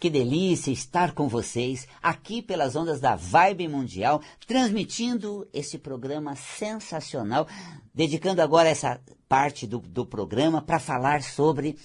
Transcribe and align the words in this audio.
Que 0.00 0.08
delícia 0.08 0.70
estar 0.70 1.12
com 1.12 1.28
vocês 1.28 1.86
aqui 2.02 2.40
pelas 2.40 2.74
ondas 2.74 3.00
da 3.00 3.16
Vibe 3.16 3.68
Mundial, 3.68 4.22
transmitindo 4.46 5.46
esse 5.52 5.76
programa 5.76 6.34
sensacional, 6.34 7.46
dedicando 7.94 8.40
agora 8.40 8.70
essa 8.70 8.98
parte 9.28 9.66
do, 9.66 9.78
do 9.78 10.06
programa 10.06 10.62
para 10.62 10.78
falar 10.78 11.22
sobre 11.22 11.76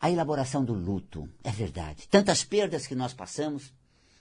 a 0.00 0.10
elaboração 0.10 0.64
do 0.64 0.72
luto. 0.72 1.28
É 1.44 1.50
verdade. 1.50 2.08
Tantas 2.08 2.42
perdas 2.42 2.86
que 2.86 2.94
nós 2.94 3.12
passamos 3.12 3.70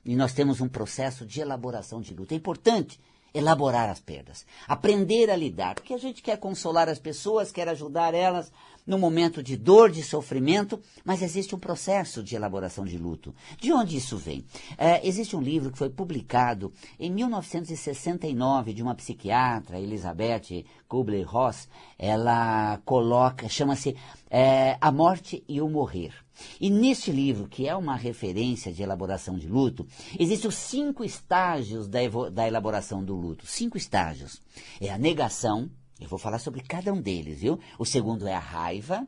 e 0.04 0.14
nós 0.14 0.34
temos 0.34 0.60
um 0.60 0.68
processo 0.68 1.26
de 1.26 1.40
elaboração 1.40 2.02
de 2.02 2.14
luto. 2.14 2.34
É 2.34 2.38
importante 2.38 3.00
elaborar 3.38 3.90
as 3.90 4.00
perdas, 4.00 4.46
aprender 4.68 5.30
a 5.30 5.36
lidar, 5.36 5.76
porque 5.76 5.94
a 5.94 5.98
gente 5.98 6.22
quer 6.22 6.38
consolar 6.38 6.90
as 6.90 7.00
pessoas, 7.00 7.52
quer 7.52 7.70
ajudar 7.70 8.14
elas 8.14 8.52
no 8.86 8.98
momento 8.98 9.44
de 9.44 9.58
dor, 9.58 9.92
de 9.92 10.02
sofrimento, 10.02 10.80
mas 11.04 11.22
existe 11.22 11.54
um 11.54 11.60
processo 11.60 12.24
de 12.24 12.36
elaboração 12.36 12.86
de 12.86 12.98
luto. 12.98 13.36
De 13.60 13.74
onde 13.74 13.98
isso 13.98 14.18
vem? 14.18 14.46
É, 14.78 15.06
existe 15.06 15.36
um 15.36 15.42
livro 15.42 15.72
que 15.72 15.78
foi 15.78 15.90
publicado 15.90 16.72
em 16.98 17.12
1969 17.12 18.74
de 18.74 18.82
uma 18.82 18.96
psiquiatra, 18.96 19.80
Elizabeth 19.80 20.66
Kubler-Ross. 20.88 21.68
Ela 22.00 22.80
coloca, 22.86 23.50
chama-se 23.50 23.96
é, 24.30 24.78
A 24.80 24.90
Morte 24.90 25.44
e 25.50 25.60
o 25.60 25.68
Morrer. 25.68 26.27
E 26.60 26.70
neste 26.70 27.12
livro, 27.12 27.48
que 27.48 27.68
é 27.68 27.76
uma 27.76 27.96
referência 27.96 28.72
de 28.72 28.84
elaboração 28.84 29.38
de 29.38 29.48
luto, 29.48 29.88
existem 30.20 30.48
os 30.50 30.56
cinco 30.56 31.04
estágios 31.04 31.88
da, 31.88 32.00
da 32.32 32.48
elaboração 32.48 33.04
do 33.04 33.16
luto. 33.16 33.46
Cinco 33.46 33.78
estágios. 33.78 34.42
É 34.80 34.90
a 34.90 34.98
negação, 34.98 35.70
eu 36.00 36.08
vou 36.08 36.20
falar 36.20 36.40
sobre 36.40 36.62
cada 36.62 36.94
um 36.94 37.02
deles, 37.02 37.40
viu? 37.40 37.60
O 37.78 37.86
segundo 37.86 38.28
é 38.28 38.34
a 38.34 38.40
raiva, 38.40 39.08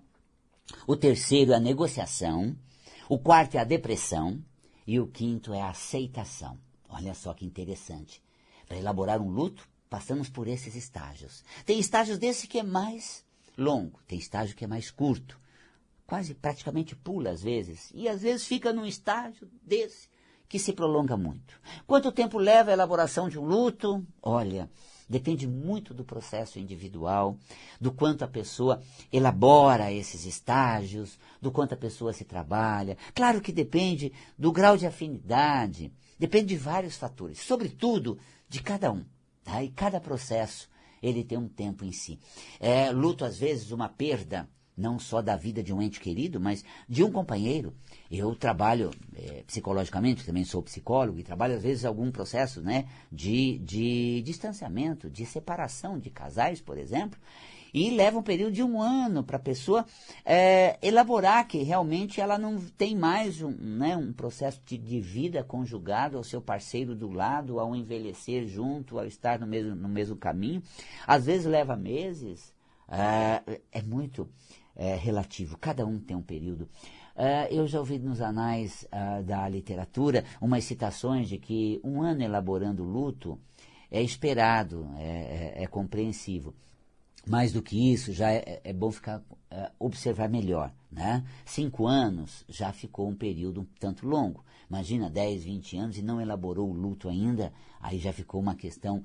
o 0.88 0.95
terceiro 0.95 1.52
é 1.52 1.55
a 1.55 1.59
negociação, 1.59 2.55
o 3.07 3.17
quarto 3.17 3.55
é 3.55 3.59
a 3.59 3.63
depressão 3.63 4.43
e 4.85 4.99
o 4.99 5.07
quinto 5.07 5.53
é 5.53 5.61
a 5.61 5.69
aceitação. 5.69 6.57
Olha 6.88 7.13
só 7.13 7.33
que 7.33 7.45
interessante. 7.45 8.21
Para 8.67 8.77
elaborar 8.77 9.21
um 9.21 9.30
luto, 9.30 9.67
passamos 9.89 10.30
por 10.30 10.47
esses 10.47 10.75
estágios. 10.75 11.43
Tem 11.66 11.80
estágios 11.80 12.17
desse 12.17 12.47
que 12.47 12.59
é 12.59 12.64
mais 12.64 13.23
longo, 13.58 13.99
tem 14.08 14.17
estágio 14.17 14.55
que 14.55 14.64
é 14.64 14.67
mais 14.67 14.91
curto. 14.91 15.39
Quase 16.09 16.33
praticamente 16.33 16.95
pula 16.95 17.29
às 17.29 17.43
vezes, 17.43 17.91
e 17.93 18.09
às 18.09 18.23
vezes 18.23 18.47
fica 18.47 18.73
num 18.73 18.83
estágio 18.83 19.47
desse 19.61 20.09
que 20.47 20.57
se 20.57 20.73
prolonga 20.73 21.15
muito. 21.15 21.61
Quanto 21.85 22.11
tempo 22.11 22.39
leva 22.39 22.71
a 22.71 22.73
elaboração 22.73 23.29
de 23.29 23.38
um 23.38 23.45
luto? 23.45 24.03
Olha, 24.19 24.67
Depende 25.09 25.47
muito 25.47 25.91
do 25.91 26.05
processo 26.05 26.59
individual, 26.59 27.35
do 27.81 27.91
quanto 27.91 28.23
a 28.23 28.27
pessoa 28.27 28.80
elabora 29.11 29.91
esses 29.91 30.23
estágios, 30.23 31.17
do 31.41 31.52
quanto 31.52 31.73
a 31.73 31.77
pessoa 31.77 32.13
se 32.13 32.23
trabalha. 32.23 32.95
Claro 33.15 33.41
que 33.41 33.52
depende 33.52 34.13
do 34.37 34.52
grau 34.52 34.77
de 34.77 34.85
afinidade, 34.85 35.91
depende 36.19 36.49
de 36.49 36.57
vários 36.57 36.95
fatores, 36.95 37.39
sobretudo 37.39 38.19
de 38.47 38.61
cada 38.61 38.91
um. 38.91 39.03
Tá? 39.43 39.63
E 39.63 39.69
cada 39.69 39.99
processo 39.99 40.69
ele 41.02 41.23
tem 41.23 41.39
um 41.39 41.47
tempo 41.47 41.83
em 41.83 41.91
si. 41.91 42.19
É, 42.59 42.91
luto, 42.91 43.25
às 43.25 43.39
vezes, 43.39 43.71
uma 43.71 43.89
perda 43.89 44.47
não 44.80 44.97
só 44.97 45.22
da 45.22 45.35
vida 45.35 45.61
de 45.61 45.73
um 45.73 45.81
ente 45.81 45.99
querido, 45.99 46.39
mas 46.39 46.63
de 46.88 47.03
um 47.03 47.11
companheiro. 47.11 47.73
Eu 48.09 48.33
trabalho 48.33 48.91
é, 49.16 49.44
psicologicamente, 49.45 50.25
também 50.25 50.45
sou 50.45 50.63
psicólogo, 50.63 51.19
e 51.19 51.23
trabalho 51.23 51.55
às 51.55 51.63
vezes 51.63 51.86
algum 51.86 52.09
processo 52.11 52.61
né, 52.61 52.86
de, 53.11 53.59
de 53.59 54.21
distanciamento, 54.21 55.09
de 55.09 55.25
separação 55.25 55.99
de 55.99 56.09
casais, 56.09 56.61
por 56.61 56.77
exemplo, 56.77 57.19
e 57.73 57.91
leva 57.91 58.17
um 58.17 58.23
período 58.23 58.53
de 58.53 58.63
um 58.63 58.81
ano 58.81 59.23
para 59.23 59.38
a 59.38 59.39
pessoa 59.39 59.86
é, 60.25 60.77
elaborar 60.81 61.47
que 61.47 61.59
realmente 61.59 62.19
ela 62.19 62.38
não 62.38 62.58
tem 62.58 62.95
mais 62.95 63.41
um, 63.41 63.52
né, 63.52 63.95
um 63.95 64.11
processo 64.11 64.61
de, 64.66 64.77
de, 64.77 64.99
vida 64.99 65.43
conjugado 65.43 66.17
ao 66.17 66.23
seu 66.23 66.41
parceiro 66.41 66.95
do 66.95 67.11
lado, 67.11 67.59
ao 67.59 67.75
envelhecer 67.75 68.47
junto, 68.47 68.97
ao 68.97 69.05
estar 69.05 69.39
no 69.39 69.47
mesmo, 69.47 69.75
no 69.75 69.88
mesmo 69.88 70.16
caminho. 70.16 70.64
Às 71.05 71.25
vezes 71.25 71.45
leva 71.45 71.75
meses, 71.75 72.54
é, 72.87 73.59
é 73.71 73.81
muito 73.81 74.27
é, 74.80 74.95
relativo, 74.95 75.58
cada 75.58 75.86
um 75.86 76.00
tem 76.00 76.16
um 76.16 76.22
período. 76.22 76.64
Uh, 77.14 77.52
eu 77.52 77.67
já 77.67 77.80
ouvi 77.80 78.00
nos 78.00 78.22
anais 78.22 78.88
uh, 78.94 79.22
da 79.23 79.48
literatura 79.50 80.23
umas 80.40 80.64
citações 80.64 81.28
de 81.28 81.38
que 81.38 81.82
um 81.84 82.02
ano 82.02 82.23
elaborando 82.23 82.82
luto 82.82 83.38
é 83.92 84.02
esperado, 84.02 84.90
é, 84.98 85.56
é, 85.58 85.64
é 85.64 85.67
compreensivo. 85.67 86.56
Mais 87.28 87.52
do 87.52 87.62
que 87.62 87.92
isso, 87.92 88.14
já 88.14 88.32
é, 88.32 88.62
é 88.64 88.72
bom 88.72 88.90
ficar 88.90 89.20
uh, 89.20 89.26
observar 89.78 90.30
melhor. 90.30 90.72
Né? 90.90 91.26
Cinco 91.44 91.86
anos 91.86 92.46
já 92.48 92.72
ficou 92.72 93.10
um 93.10 93.16
período 93.16 93.61
um 93.61 93.67
tanto 93.80 94.08
longo. 94.08 94.46
Imagina 94.70 95.10
10, 95.10 95.44
20 95.44 95.78
anos 95.78 95.98
e 95.98 96.02
não 96.02 96.22
elaborou 96.22 96.70
o 96.70 96.73
luto 96.73 97.10
ainda, 97.10 97.52
aí 97.82 98.00
já 98.00 98.14
ficou 98.14 98.40
uma 98.40 98.56
questão 98.56 99.04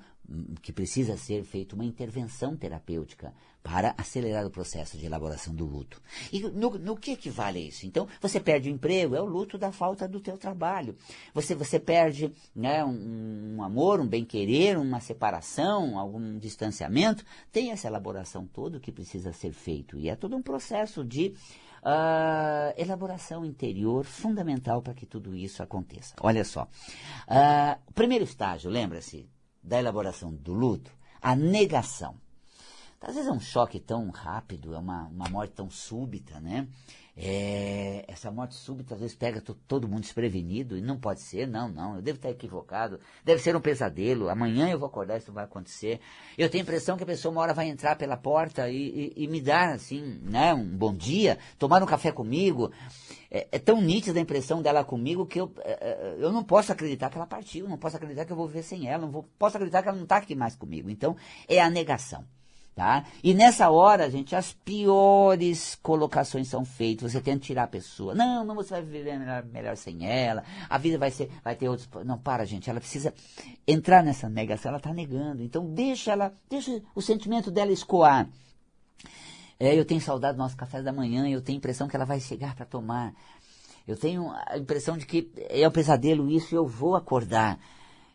que 0.63 0.73
precisa 0.73 1.17
ser 1.17 1.45
feita 1.45 1.75
uma 1.75 1.85
intervenção 1.85 2.57
terapêutica 2.57 3.33
para 3.63 3.95
acelerar 3.97 4.47
o 4.47 4.51
processo 4.51 4.99
de 4.99 5.07
elaboração 5.07 5.55
do 5.55 5.65
luto. 5.65 6.01
E 6.31 6.41
no, 6.41 6.71
no 6.71 6.97
que 6.97 7.13
equivale 7.13 7.61
isso? 7.61 7.87
Então, 7.87 8.07
você 8.21 8.39
perde 8.39 8.69
o 8.69 8.73
emprego, 8.73 9.15
é 9.15 9.21
o 9.23 9.25
luto 9.25 9.57
da 9.57 9.73
falta 9.73 10.07
do 10.07 10.21
teu 10.21 10.37
trabalho. 10.37 10.95
Você, 11.33 11.55
você 11.55 11.81
perde 11.81 12.31
né, 12.55 12.85
um, 12.85 13.57
um 13.57 13.63
amor, 13.63 14.01
um 14.01 14.07
bem-querer, 14.07 14.79
uma 14.79 15.01
separação, 15.01 15.99
algum 15.99 16.39
distanciamento. 16.39 17.25
Tem 17.51 17.71
essa 17.71 17.87
elaboração 17.87 18.47
toda 18.47 18.79
que 18.79 18.93
precisa 18.93 19.33
ser 19.33 19.53
feito. 19.53 19.99
E 19.99 20.11
é 20.11 20.17
todo 20.17 20.37
um 20.37 20.43
processo 20.43 21.05
de 21.05 21.35
Uh, 21.87 22.73
elaboração 22.79 23.45
interior 23.45 24.07
fundamental 24.07 24.81
para 24.81 24.95
que 24.95 25.05
tudo 25.05 25.37
isso 25.37 25.63
aconteça. 25.63 26.15
Olha 26.23 26.43
só. 26.43 26.63
Uh, 27.29 27.93
primeiro 27.93 28.25
estágio, 28.25 28.71
lembra-se, 28.71 29.29
da 29.65 29.79
elaboração 29.79 30.33
do 30.33 30.53
luto, 30.53 30.93
a 31.21 31.35
negação. 31.35 32.17
Às 33.01 33.15
vezes 33.15 33.29
é 33.29 33.33
um 33.33 33.41
choque 33.41 33.81
tão 33.81 34.09
rápido, 34.11 34.75
é 34.75 34.79
uma, 34.79 35.05
uma 35.09 35.29
morte 35.29 35.55
tão 35.55 35.71
súbita, 35.71 36.41
né? 36.41 36.69
É, 37.17 38.05
essa 38.09 38.29
morte 38.29 38.57
súbita 38.57 38.95
às 38.95 39.01
vezes 39.01 39.15
pega 39.15 39.41
todo 39.69 39.87
mundo 39.87 40.01
desprevenido 40.01 40.77
e 40.77 40.81
não 40.81 40.99
pode 40.99 41.21
ser, 41.21 41.47
não, 41.47 41.69
não, 41.69 41.95
eu 41.95 42.03
devo 42.03 42.17
estar 42.17 42.29
equivocado, 42.29 42.99
deve 43.25 43.41
ser 43.41 43.55
um 43.55 43.61
pesadelo, 43.61 44.29
amanhã 44.29 44.69
eu 44.69 44.79
vou 44.81 44.89
acordar, 44.89 45.17
isso 45.17 45.33
vai 45.33 45.45
acontecer. 45.45 46.01
Eu 46.37 46.51
tenho 46.51 46.63
a 46.63 46.67
impressão 46.67 46.97
que 46.97 47.05
a 47.05 47.07
pessoa 47.07 47.31
uma 47.31 47.41
hora 47.41 47.55
vai 47.55 47.69
entrar 47.69 47.97
pela 47.97 48.17
porta 48.17 48.69
e, 48.69 49.13
e, 49.17 49.25
e 49.25 49.29
me 49.29 49.41
dar, 49.41 49.69
assim, 49.69 50.19
né, 50.23 50.53
um 50.53 50.65
bom 50.65 50.93
dia, 50.93 51.39
tomar 51.57 51.83
um 51.83 51.87
café 51.87 52.11
comigo. 52.11 52.73
É, 53.31 53.47
é, 53.53 53.59
tão 53.61 53.81
nítida 53.81 54.19
a 54.19 54.23
impressão 54.23 54.61
dela 54.61 54.85
comigo 54.85 55.25
que 55.27 55.41
eu, 55.41 55.53
é, 55.61 55.73
é, 55.73 56.17
eu 56.19 56.33
não 56.33 56.43
posso 56.43 56.73
acreditar 56.73 57.11
que 57.11 57.17
ela 57.17 57.27
partiu, 57.27 57.69
não 57.69 57.79
posso 57.79 57.97
acreditar 57.97 58.25
que 58.25 58.33
eu 58.33 58.37
vou 58.37 58.49
viver 58.49 58.63
sem 58.63 58.89
ela, 58.89 59.03
não 59.03 59.13
vou, 59.13 59.25
posso 59.39 59.57
acreditar 59.57 59.83
que 59.83 59.89
ela 59.89 59.97
não 59.97 60.05
está 60.05 60.17
aqui 60.17 60.35
mais 60.35 60.57
comigo. 60.57 60.91
Então, 60.91 61.17
é 61.49 61.61
a 61.61 61.71
negação. 61.71 62.25
Tá? 62.75 63.05
E 63.23 63.33
nessa 63.35 63.71
hora, 63.71 64.11
gente, 64.11 64.35
as 64.35 64.53
piores 64.53 65.77
colocações 65.81 66.49
são 66.49 66.65
feitas. 66.65 67.13
Você 67.13 67.21
tenta 67.21 67.39
tirar 67.39 67.63
a 67.65 67.69
pessoa. 67.69 68.17
Não, 68.17 68.45
não, 68.45 68.57
você 68.57 68.71
vai 68.71 68.83
viver 68.83 69.17
melhor, 69.17 69.45
melhor 69.45 69.77
sem 69.77 70.05
ela. 70.05 70.43
A 70.69 70.77
vida 70.77 70.99
vai 70.99 71.13
ser, 71.13 71.31
vai 71.45 71.55
ter 71.55 71.69
outros. 71.69 71.89
Não, 72.05 72.19
para, 72.19 72.45
gente. 72.45 72.69
Ela 72.69 72.81
precisa 72.81 73.15
entrar 73.65 74.03
nessa 74.03 74.29
negação. 74.29 74.71
Ela 74.71 74.79
está 74.79 74.93
negando. 74.93 75.41
Então 75.41 75.73
deixa 75.73 76.11
ela, 76.11 76.35
deixa 76.51 76.83
o 76.97 77.01
sentimento 77.01 77.49
dela 77.49 77.71
escoar. 77.71 78.29
É, 79.61 79.79
eu 79.79 79.85
tenho 79.85 80.01
saudade 80.01 80.37
do 80.37 80.43
nosso 80.43 80.57
café 80.57 80.83
da 80.83 80.93
manhã. 80.93 81.29
Eu 81.29 81.43
tenho 81.43 81.57
a 81.57 81.61
impressão 81.61 81.87
que 81.87 81.95
ela 81.95 82.05
vai 82.05 82.19
chegar 82.19 82.57
para 82.57 82.67
tomar. 82.67 83.15
Eu 83.87 83.97
tenho 83.97 84.33
a 84.49 84.59
impressão 84.59 84.99
de 84.99 85.07
que 85.07 85.31
é 85.49 85.69
um 85.69 85.71
pesadelo 85.71 86.29
isso 86.29 86.53
e 86.53 86.59
eu 86.59 86.67
vou 86.67 86.97
acordar. 86.97 87.57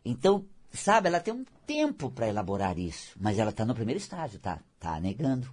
Então 0.03 0.43
Sabe, 0.71 1.07
ela 1.07 1.19
tem 1.19 1.33
um 1.33 1.45
tempo 1.65 2.11
para 2.11 2.27
elaborar 2.27 2.77
isso, 2.77 3.15
mas 3.19 3.39
ela 3.39 3.49
está 3.49 3.65
no 3.65 3.73
primeiro 3.73 3.99
estágio, 3.99 4.39
tá? 4.39 4.59
Tá 4.79 4.99
negando, 4.99 5.49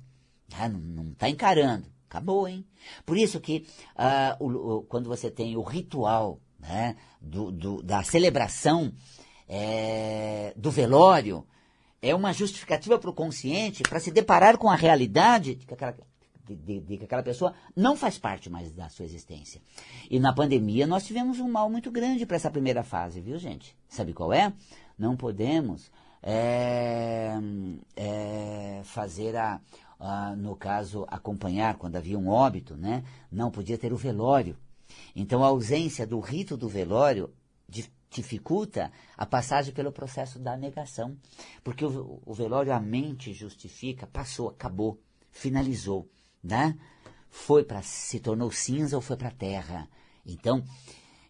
tá? 0.49 0.69
não 0.69 1.13
está 1.13 1.29
encarando. 1.29 1.87
Acabou, 2.09 2.47
hein? 2.47 2.65
Por 3.05 3.19
isso 3.19 3.41
que 3.41 3.67
uh, 3.97 4.45
o, 4.45 4.77
o, 4.77 4.83
quando 4.85 5.09
você 5.09 5.31
tem 5.31 5.57
o 5.57 5.63
ritual 5.63 6.41
né, 6.59 6.97
do, 7.21 7.51
do, 7.51 7.83
da 7.83 8.03
celebração 8.03 8.93
é, 9.49 10.53
do 10.57 10.71
velório, 10.71 11.47
é 12.01 12.15
uma 12.15 12.33
justificativa 12.33 12.99
para 12.99 13.11
o 13.11 13.15
consciente 13.15 13.83
para 13.83 14.01
se 14.01 14.11
deparar 14.11 14.57
com 14.57 14.71
a 14.71 14.77
realidade 14.77 15.57
de 15.57 15.67
que 15.67 15.75
aquela, 15.75 15.97
de, 16.45 16.81
de, 16.81 16.97
que 16.99 17.05
aquela 17.05 17.23
pessoa 17.23 17.55
não 17.75 17.97
faz 17.97 18.19
parte 18.19 18.49
mais 18.49 18.71
da 18.73 18.89
sua 18.89 19.05
existência. 19.05 19.61
E 20.11 20.21
na 20.21 20.33
pandemia 20.33 20.87
nós 20.87 21.05
tivemos 21.05 21.41
um 21.41 21.51
mal 21.51 21.69
muito 21.69 21.91
grande 21.91 22.25
para 22.25 22.37
essa 22.37 22.51
primeira 22.51 22.85
fase, 22.85 23.21
viu, 23.21 23.39
gente? 23.39 23.77
Sabe 23.89 24.13
qual 24.13 24.33
é? 24.33 24.53
Não 24.99 25.17
podemos 25.17 25.91
é, 26.23 27.35
é, 27.95 28.81
fazer 28.85 29.37
a, 29.37 29.61
a, 29.99 30.35
no 30.37 30.57
caso, 30.57 31.05
acompanhar 31.09 31.77
quando 31.77 31.97
havia 31.97 32.19
um 32.19 32.29
óbito, 32.29 32.77
né? 32.77 33.05
Não 33.31 33.51
podia 33.51 33.79
ter 33.79 33.93
o 33.93 33.97
velório. 33.97 34.57
Então 35.15 35.45
a 35.45 35.49
ausência 35.49 36.07
do 36.07 36.21
rito 36.21 36.57
do 36.57 36.69
velório 36.69 37.33
dificulta 38.11 38.91
a 39.17 39.27
passagem 39.27 39.75
pelo 39.75 39.93
processo 39.93 40.39
da 40.39 40.57
negação. 40.57 41.17
Porque 41.63 41.85
o, 41.85 42.21
o 42.25 42.35
velório, 42.35 42.73
a 42.73 42.81
mente 42.81 43.33
justifica, 43.33 44.07
passou, 44.07 44.49
acabou, 44.49 45.01
finalizou, 45.31 46.09
né? 46.43 46.79
Foi 47.29 47.65
para 47.65 47.83
se 47.83 48.19
tornou 48.21 48.51
cinza 48.51 48.97
ou 48.97 49.03
foi 49.03 49.17
para 49.17 49.29
a 49.29 49.33
terra. 49.33 49.89
Então, 50.25 50.65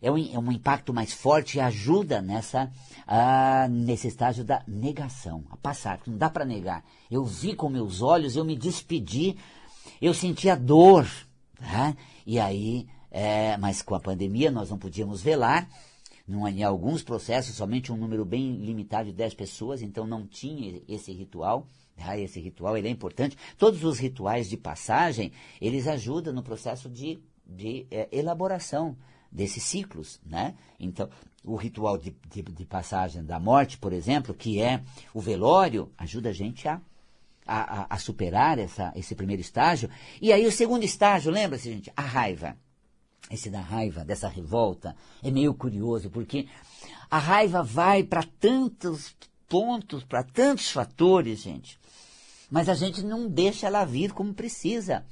é 0.01 0.11
um, 0.11 0.19
é 0.19 0.39
um 0.39 0.53
impacto 0.53 0.93
mais 0.93 1.13
forte 1.13 1.59
e 1.59 1.61
ajuda 1.61 2.21
nessa, 2.21 2.71
ah, 3.07 3.67
nesse 3.69 4.09
estágio 4.09 4.45
da 4.45 4.63
negação, 4.67 5.45
a 5.51 5.57
passar, 5.57 6.01
não 6.07 6.17
dá 6.17 6.29
para 6.29 6.45
negar. 6.45 6.85
Eu 7.11 7.25
vi 7.25 7.55
com 7.55 7.69
meus 7.69 8.03
olhos, 8.03 8.37
eu 8.37 8.45
me 8.45 8.57
despedi, 8.57 9.37
eu 10.01 10.13
senti 10.13 10.49
a 10.49 10.55
dor, 10.55 11.07
tá? 11.59 11.97
e 12.27 12.39
aí, 12.39 12.87
é, 13.11 13.57
mas 13.57 13.83
com 13.83 13.95
a 13.95 14.01
pandemia 14.01 14.51
nós 14.51 14.71
não 14.71 14.79
podíamos 14.79 15.23
velar, 15.23 15.69
não, 16.27 16.47
em 16.49 16.65
alguns 16.65 17.03
processos, 17.03 17.55
somente 17.55 17.93
um 17.93 17.97
número 17.97 18.25
bem 18.25 18.57
limitado 18.57 19.11
de 19.11 19.15
10 19.15 19.35
pessoas, 19.35 19.81
então 19.81 20.07
não 20.07 20.27
tinha 20.27 20.83
esse 20.89 21.13
ritual. 21.13 21.69
Ah, 21.99 22.19
esse 22.19 22.41
ritual 22.41 22.77
ele 22.77 22.89
é 22.89 22.91
importante. 22.91 23.37
Todos 23.57 23.85
os 23.85 23.99
rituais 23.99 24.51
de 24.51 24.57
passagem, 24.57 25.33
eles 25.61 25.87
ajudam 25.87 26.33
no 26.33 26.43
processo 26.43 26.91
de, 26.91 27.21
de 27.47 27.87
é, 27.91 28.09
elaboração 28.11 28.97
desses 29.31 29.63
ciclos, 29.63 30.21
né? 30.25 30.55
Então, 30.79 31.09
o 31.45 31.55
ritual 31.57 31.97
de, 31.97 32.15
de, 32.29 32.43
de, 32.43 32.65
passagem 32.65 33.25
da 33.25 33.39
morte, 33.39 33.79
por 33.79 33.93
exemplo, 33.93 34.35
que 34.35 34.61
é 34.61 34.83
o 35.15 35.21
velório, 35.21 35.93
ajuda 35.97 36.31
a 36.31 36.33
gente 36.33 36.67
a, 36.67 36.81
a, 37.47 37.87
a 37.95 37.99
superar 37.99 38.59
essa, 38.59 38.93
esse 38.97 39.15
primeiro 39.15 39.41
estágio. 39.41 39.89
E 40.21 40.33
aí 40.33 40.45
o 40.47 40.53
segundo 40.53 40.83
estágio, 40.83 41.31
lembra-se, 41.31 41.71
gente? 41.73 41.93
A 41.97 42.03
raiva. 42.03 42.57
Esse 43.31 43.49
da 43.49 43.61
raiva, 43.61 44.05
dessa 44.05 44.29
revolta, 44.29 44.97
é 45.23 45.31
meio 45.31 45.55
curioso, 45.55 46.11
porque 46.11 46.49
a 47.11 47.19
raiva 47.19 47.63
vai 47.63 48.03
para 48.03 48.23
tantos 48.23 49.17
pontos, 49.49 50.05
para 50.05 50.23
tantos 50.25 50.71
fatores, 50.71 51.41
gente. 51.41 51.79
Mas 52.51 52.69
a 52.69 52.75
gente 52.75 53.03
não 53.03 53.29
deixa 53.29 53.67
ela 53.67 53.85
vir 53.85 54.13
como 54.13 54.35
precisa. 54.35 55.05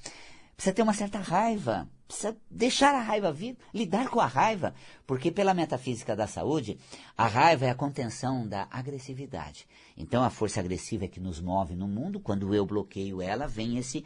Precisa 0.56 0.75
ter 0.75 0.82
uma 0.82 0.94
certa 0.94 1.19
raiva 1.19 1.88
precisa 2.06 2.36
deixar 2.50 2.94
a 2.94 3.00
raiva 3.00 3.32
vir, 3.32 3.56
lidar 3.72 4.08
com 4.08 4.20
a 4.20 4.26
raiva, 4.26 4.74
porque 5.06 5.30
pela 5.30 5.54
metafísica 5.54 6.14
da 6.14 6.26
saúde, 6.26 6.78
a 7.16 7.26
raiva 7.26 7.66
é 7.66 7.70
a 7.70 7.74
contenção 7.74 8.46
da 8.46 8.68
agressividade. 8.70 9.66
Então 9.96 10.22
a 10.22 10.30
força 10.30 10.60
agressiva 10.60 11.04
é 11.04 11.08
que 11.08 11.20
nos 11.20 11.40
move 11.40 11.74
no 11.74 11.88
mundo, 11.88 12.20
quando 12.20 12.54
eu 12.54 12.66
bloqueio 12.66 13.22
ela, 13.22 13.46
vem 13.46 13.78
esse 13.78 14.04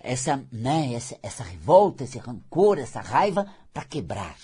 essa, 0.00 0.46
né, 0.52 0.94
essa, 0.94 1.18
essa 1.22 1.42
revolta, 1.42 2.04
esse 2.04 2.18
rancor, 2.18 2.78
essa 2.78 3.00
raiva 3.00 3.46
para 3.72 3.84
quebrar. 3.84 4.36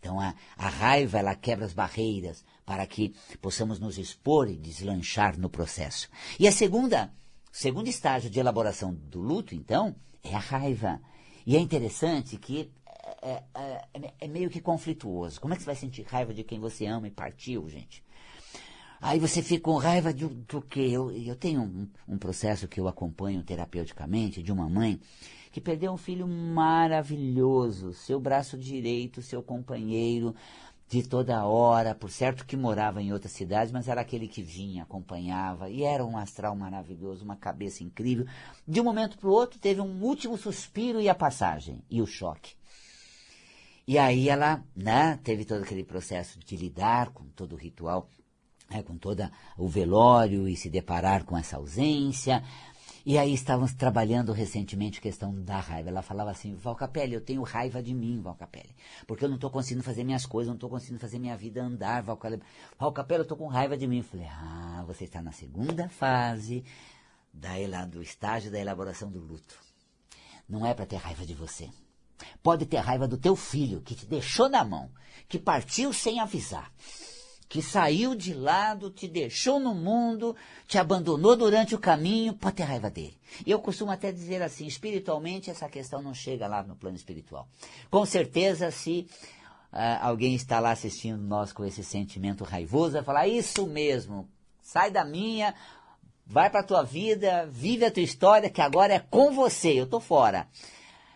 Então 0.00 0.18
a, 0.18 0.34
a 0.56 0.68
raiva 0.68 1.18
ela 1.18 1.34
quebra 1.34 1.64
as 1.64 1.72
barreiras 1.72 2.44
para 2.64 2.86
que 2.86 3.14
possamos 3.40 3.78
nos 3.78 3.98
expor 3.98 4.48
e 4.48 4.56
deslanchar 4.56 5.38
no 5.38 5.50
processo. 5.50 6.08
E 6.38 6.48
a 6.48 6.52
segunda, 6.52 7.12
segundo 7.52 7.88
estágio 7.88 8.30
de 8.30 8.40
elaboração 8.40 8.94
do 8.94 9.20
luto, 9.20 9.54
então, 9.54 9.94
é 10.22 10.34
a 10.34 10.38
raiva. 10.38 11.00
E 11.46 11.56
é 11.56 11.60
interessante 11.60 12.36
que 12.36 12.70
é, 13.20 13.42
é, 13.54 13.84
é, 13.94 14.12
é, 14.20 14.28
meio 14.28 14.50
que 14.50 14.60
conflituoso. 14.60 15.40
Como 15.40 15.54
é 15.54 15.56
que 15.56 15.62
você 15.62 15.66
vai 15.66 15.76
sentir 15.76 16.02
raiva 16.02 16.32
de 16.32 16.44
quem 16.44 16.60
você 16.60 16.86
ama 16.86 17.08
e 17.08 17.10
partiu, 17.10 17.68
gente? 17.68 18.02
Aí 19.00 19.18
você 19.18 19.42
fica 19.42 19.64
com 19.64 19.76
raiva 19.76 20.12
do, 20.12 20.28
do 20.28 20.62
que? 20.62 20.80
Eu, 20.80 21.10
eu 21.10 21.34
tenho 21.34 21.62
um, 21.62 21.88
um 22.06 22.18
processo 22.18 22.68
que 22.68 22.78
eu 22.78 22.86
acompanho 22.86 23.42
terapeuticamente 23.42 24.42
de 24.42 24.52
uma 24.52 24.68
mãe 24.68 25.00
que 25.50 25.60
perdeu 25.60 25.92
um 25.92 25.98
filho 25.98 26.26
maravilhoso, 26.26 27.92
seu 27.92 28.18
braço 28.18 28.56
direito, 28.56 29.20
seu 29.20 29.42
companheiro, 29.42 30.34
de 30.92 31.02
toda 31.02 31.46
hora, 31.46 31.94
por 31.94 32.10
certo 32.10 32.44
que 32.44 32.54
morava 32.54 33.00
em 33.00 33.14
outra 33.14 33.26
cidade, 33.26 33.72
mas 33.72 33.88
era 33.88 34.02
aquele 34.02 34.28
que 34.28 34.42
vinha, 34.42 34.82
acompanhava, 34.82 35.70
e 35.70 35.84
era 35.84 36.04
um 36.04 36.18
astral 36.18 36.54
maravilhoso, 36.54 37.24
uma 37.24 37.34
cabeça 37.34 37.82
incrível. 37.82 38.26
De 38.68 38.78
um 38.78 38.84
momento 38.84 39.16
para 39.16 39.26
o 39.26 39.32
outro, 39.32 39.58
teve 39.58 39.80
um 39.80 40.02
último 40.02 40.36
suspiro 40.36 41.00
e 41.00 41.08
a 41.08 41.14
passagem, 41.14 41.82
e 41.88 42.02
o 42.02 42.06
choque. 42.06 42.52
E 43.88 43.96
aí 43.96 44.28
ela 44.28 44.62
né, 44.76 45.18
teve 45.24 45.46
todo 45.46 45.62
aquele 45.62 45.82
processo 45.82 46.38
de 46.40 46.58
lidar 46.58 47.08
com 47.08 47.24
todo 47.24 47.54
o 47.54 47.58
ritual, 47.58 48.06
né, 48.70 48.82
com 48.82 48.98
todo 48.98 49.26
o 49.56 49.66
velório 49.66 50.46
e 50.46 50.54
se 50.54 50.68
deparar 50.68 51.24
com 51.24 51.38
essa 51.38 51.56
ausência, 51.56 52.44
e 53.04 53.18
aí 53.18 53.34
estávamos 53.34 53.74
trabalhando 53.74 54.32
recentemente 54.32 54.98
a 54.98 55.02
questão 55.02 55.34
da 55.34 55.58
raiva. 55.58 55.88
Ela 55.88 56.02
falava 56.02 56.30
assim, 56.30 56.54
Valcapelli, 56.54 57.14
eu 57.14 57.20
tenho 57.20 57.42
raiva 57.42 57.82
de 57.82 57.92
mim, 57.92 58.20
Valcapelli. 58.20 58.74
Porque 59.06 59.24
eu 59.24 59.28
não 59.28 59.34
estou 59.34 59.50
conseguindo 59.50 59.82
fazer 59.82 60.04
minhas 60.04 60.24
coisas, 60.24 60.48
não 60.48 60.54
estou 60.54 60.70
conseguindo 60.70 61.00
fazer 61.00 61.18
minha 61.18 61.36
vida 61.36 61.62
andar, 61.62 62.02
Valcapelli. 62.02 62.42
Valcapelli, 62.78 63.20
eu 63.20 63.22
estou 63.22 63.36
com 63.36 63.48
raiva 63.48 63.76
de 63.76 63.86
mim. 63.86 63.98
Eu 63.98 64.04
falei, 64.04 64.26
ah, 64.26 64.84
você 64.86 65.04
está 65.04 65.20
na 65.20 65.32
segunda 65.32 65.88
fase 65.88 66.64
da, 67.32 67.84
do 67.84 68.02
estágio 68.02 68.50
da 68.50 68.58
elaboração 68.58 69.10
do 69.10 69.20
luto. 69.20 69.58
Não 70.48 70.64
é 70.64 70.72
para 70.72 70.86
ter 70.86 70.96
raiva 70.96 71.26
de 71.26 71.34
você. 71.34 71.68
Pode 72.42 72.66
ter 72.66 72.76
raiva 72.76 73.08
do 73.08 73.18
teu 73.18 73.34
filho, 73.34 73.80
que 73.80 73.96
te 73.96 74.06
deixou 74.06 74.48
na 74.48 74.64
mão, 74.64 74.90
que 75.28 75.40
partiu 75.40 75.92
sem 75.92 76.20
avisar 76.20 76.72
que 77.52 77.60
saiu 77.60 78.14
de 78.14 78.32
lado, 78.32 78.88
te 78.88 79.06
deixou 79.06 79.60
no 79.60 79.74
mundo, 79.74 80.34
te 80.66 80.78
abandonou 80.78 81.36
durante 81.36 81.74
o 81.74 81.78
caminho, 81.78 82.32
pode 82.32 82.56
ter 82.56 82.62
raiva 82.62 82.88
dele. 82.88 83.14
E 83.44 83.50
eu 83.50 83.58
costumo 83.58 83.90
até 83.90 84.10
dizer 84.10 84.40
assim, 84.40 84.66
espiritualmente 84.66 85.50
essa 85.50 85.68
questão 85.68 86.00
não 86.00 86.14
chega 86.14 86.46
lá 86.46 86.62
no 86.62 86.74
plano 86.74 86.96
espiritual. 86.96 87.46
Com 87.90 88.06
certeza, 88.06 88.70
se 88.70 89.06
uh, 89.70 90.00
alguém 90.00 90.34
está 90.34 90.60
lá 90.60 90.70
assistindo 90.70 91.18
nós 91.18 91.52
com 91.52 91.62
esse 91.62 91.84
sentimento 91.84 92.42
raivoso, 92.42 92.94
vai 92.94 93.04
falar, 93.04 93.28
isso 93.28 93.66
mesmo, 93.66 94.26
sai 94.62 94.90
da 94.90 95.04
minha, 95.04 95.54
vai 96.26 96.48
para 96.48 96.60
a 96.60 96.66
tua 96.66 96.82
vida, 96.82 97.46
vive 97.52 97.84
a 97.84 97.90
tua 97.90 98.02
história, 98.02 98.48
que 98.48 98.62
agora 98.62 98.94
é 98.94 98.98
com 98.98 99.30
você, 99.30 99.78
eu 99.78 99.84
estou 99.84 100.00
fora. 100.00 100.48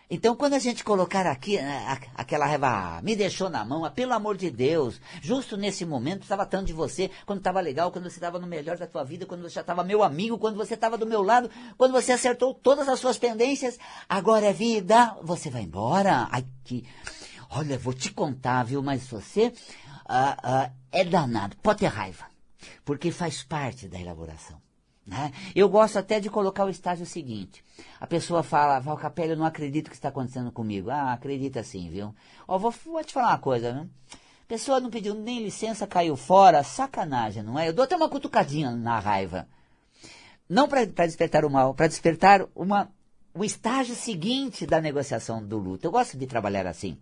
Então, 0.09 0.37
quando 0.37 0.53
a 0.53 0.59
gente 0.59 0.85
colocar 0.85 1.27
aqui 1.27 1.57
né, 1.57 1.99
aquela 2.15 2.45
raiva, 2.45 2.67
ah, 2.67 3.01
me 3.01 3.13
deixou 3.13 3.49
na 3.49 3.65
mão, 3.65 3.83
ah, 3.83 3.91
pelo 3.91 4.13
amor 4.13 4.37
de 4.37 4.49
Deus, 4.49 5.01
justo 5.21 5.57
nesse 5.57 5.85
momento 5.85 6.21
estava 6.21 6.45
tanto 6.45 6.67
de 6.67 6.73
você, 6.73 7.11
quando 7.25 7.39
estava 7.39 7.59
legal, 7.59 7.91
quando 7.91 8.09
você 8.09 8.15
estava 8.15 8.39
no 8.39 8.47
melhor 8.47 8.77
da 8.77 8.87
tua 8.87 9.03
vida, 9.03 9.25
quando 9.25 9.41
você 9.41 9.55
já 9.55 9.61
estava 9.61 9.83
meu 9.83 10.01
amigo, 10.01 10.37
quando 10.37 10.55
você 10.55 10.75
estava 10.75 10.97
do 10.97 11.05
meu 11.05 11.21
lado, 11.21 11.49
quando 11.77 11.91
você 11.91 12.13
acertou 12.13 12.53
todas 12.53 12.87
as 12.87 13.01
suas 13.01 13.17
pendências, 13.17 13.77
agora 14.07 14.45
é 14.45 14.53
vida, 14.53 15.17
você 15.21 15.49
vai 15.49 15.63
embora. 15.63 16.29
Ai, 16.31 16.45
que. 16.63 16.85
Olha, 17.49 17.77
vou 17.77 17.93
te 17.93 18.11
contar, 18.11 18.63
viu, 18.63 18.81
mas 18.81 19.07
você 19.07 19.51
ah, 20.05 20.71
é 20.89 21.03
danado, 21.03 21.57
pode 21.57 21.79
ter 21.79 21.87
raiva, 21.87 22.25
porque 22.85 23.11
faz 23.11 23.43
parte 23.43 23.89
da 23.89 23.99
elaboração. 23.99 24.66
Né? 25.07 25.31
Eu 25.55 25.69
gosto 25.69 25.97
até 25.97 26.19
de 26.19 26.29
colocar 26.29 26.65
o 26.65 26.69
estágio 26.69 27.05
seguinte. 27.05 27.63
A 27.97 28.05
pessoa 28.05 28.43
fala, 28.43 28.79
Val 28.79 28.97
Capelli, 28.97 29.31
eu 29.31 29.37
não 29.37 29.45
acredito 29.45 29.89
que 29.89 29.95
está 29.95 30.09
acontecendo 30.09 30.51
comigo. 30.51 30.89
Ah, 30.89 31.13
acredita 31.13 31.63
sim, 31.63 31.89
viu? 31.89 32.13
Ó, 32.45 32.57
vou, 32.57 32.71
vou 32.85 33.03
te 33.03 33.13
falar 33.13 33.29
uma 33.29 33.39
coisa, 33.39 33.73
viu? 33.73 33.89
Pessoa 34.49 34.81
não 34.81 34.89
pediu 34.89 35.13
nem 35.13 35.43
licença, 35.43 35.87
caiu 35.87 36.15
fora, 36.15 36.63
sacanagem, 36.63 37.41
não 37.41 37.57
é? 37.57 37.69
Eu 37.69 37.73
dou 37.73 37.85
até 37.85 37.95
uma 37.95 38.09
cutucadinha 38.09 38.71
na 38.71 38.99
raiva. 38.99 39.47
Não 40.49 40.67
para 40.67 40.85
despertar 41.05 41.45
o 41.45 41.49
mal, 41.49 41.73
para 41.73 41.87
despertar 41.87 42.45
uma, 42.55 42.89
o 43.33 43.43
estágio 43.43 43.95
seguinte 43.95 44.65
da 44.65 44.81
negociação 44.81 45.45
do 45.45 45.57
luto. 45.57 45.85
Eu 45.85 45.91
gosto 45.91 46.17
de 46.17 46.27
trabalhar 46.27 46.65
assim. 46.67 46.97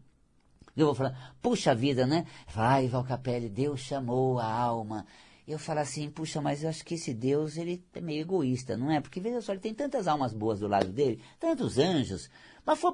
Eu 0.78 0.88
vou 0.88 0.96
falar, 0.96 1.36
puxa 1.42 1.74
vida, 1.74 2.06
né? 2.06 2.26
Vai, 2.54 2.88
Val 2.88 3.04
Capelli, 3.04 3.48
Deus 3.48 3.80
chamou 3.80 4.40
a 4.40 4.52
alma 4.52 5.06
eu 5.52 5.60
falo 5.60 5.80
assim, 5.80 6.10
puxa, 6.10 6.42
mas 6.42 6.64
eu 6.64 6.70
acho 6.70 6.84
que 6.84 6.96
esse 6.96 7.14
Deus, 7.14 7.58
ele 7.58 7.84
é 7.94 8.02
meio 8.02 8.22
egoísta, 8.22 8.76
não 8.76 8.92
é? 8.92 9.00
Porque, 9.00 9.20
veja 9.20 9.42
só, 9.42 9.52
ele 9.52 9.62
tem 9.62 9.74
tantas 9.74 10.08
almas 10.08 10.34
boas 10.34 10.60
do 10.60 10.68
lado 10.68 10.92
dele, 10.92 11.22
tantos 11.40 11.78
anjos, 11.78 12.30
mas 12.66 12.80
foi, 12.80 12.94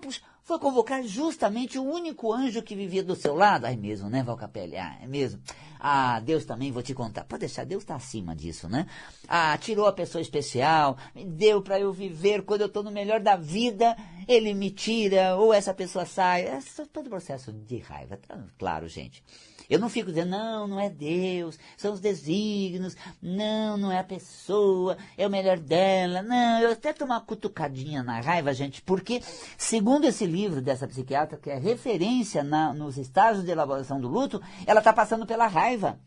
foi 0.51 0.59
convocar 0.59 1.01
justamente 1.01 1.79
o 1.79 1.83
único 1.83 2.33
anjo 2.33 2.61
que 2.61 2.75
vivia 2.75 3.01
do 3.01 3.15
seu 3.15 3.33
lado. 3.33 3.63
Ai 3.63 3.77
mesmo, 3.77 4.09
né, 4.09 4.21
Valcapelli? 4.21 4.75
Ah, 4.75 4.97
é 5.01 5.07
mesmo. 5.07 5.41
Ah, 5.79 6.19
Deus 6.19 6.43
também, 6.43 6.73
vou 6.73 6.83
te 6.83 6.93
contar. 6.93 7.23
Pode 7.23 7.39
deixar, 7.39 7.65
Deus 7.65 7.83
está 7.83 7.95
acima 7.95 8.35
disso, 8.35 8.67
né? 8.67 8.85
Ah, 9.29 9.57
tirou 9.57 9.87
a 9.87 9.93
pessoa 9.93 10.21
especial, 10.21 10.97
me 11.15 11.23
deu 11.23 11.61
para 11.61 11.79
eu 11.79 11.93
viver 11.93 12.41
quando 12.41 12.61
eu 12.61 12.67
estou 12.67 12.83
no 12.83 12.91
melhor 12.91 13.21
da 13.21 13.37
vida, 13.37 13.95
ele 14.27 14.53
me 14.53 14.69
tira, 14.71 15.37
ou 15.37 15.53
essa 15.53 15.73
pessoa 15.73 16.05
sai. 16.05 16.41
É 16.41 16.59
todo 16.91 17.09
processo 17.09 17.53
de 17.53 17.77
raiva, 17.77 18.17
tá 18.17 18.37
claro, 18.59 18.89
gente. 18.89 19.23
Eu 19.71 19.79
não 19.79 19.87
fico 19.87 20.09
dizendo, 20.09 20.31
não, 20.31 20.67
não 20.67 20.79
é 20.81 20.89
Deus, 20.89 21.57
são 21.77 21.93
os 21.93 22.01
desígnios, 22.01 22.93
não, 23.21 23.77
não 23.77 23.89
é 23.89 23.99
a 23.99 24.03
pessoa, 24.03 24.97
é 25.17 25.25
o 25.25 25.29
melhor 25.29 25.57
dela. 25.57 26.21
Não, 26.21 26.59
eu 26.59 26.71
até 26.71 26.91
tomo 26.91 27.13
uma 27.13 27.21
cutucadinha 27.21 28.03
na 28.03 28.19
raiva, 28.19 28.53
gente, 28.53 28.81
porque, 28.81 29.21
segundo 29.57 30.03
esse 30.03 30.25
livro 30.25 30.40
dessa 30.49 30.87
psiquiatra, 30.87 31.37
que 31.37 31.49
é 31.49 31.57
referência 31.57 32.43
na, 32.43 32.73
nos 32.73 32.97
estágios 32.97 33.45
de 33.45 33.51
elaboração 33.51 33.99
do 33.99 34.07
luto, 34.07 34.41
ela 34.65 34.79
está 34.79 34.91
passando 34.91 35.25
pela 35.25 35.47
raiva. 35.47 35.99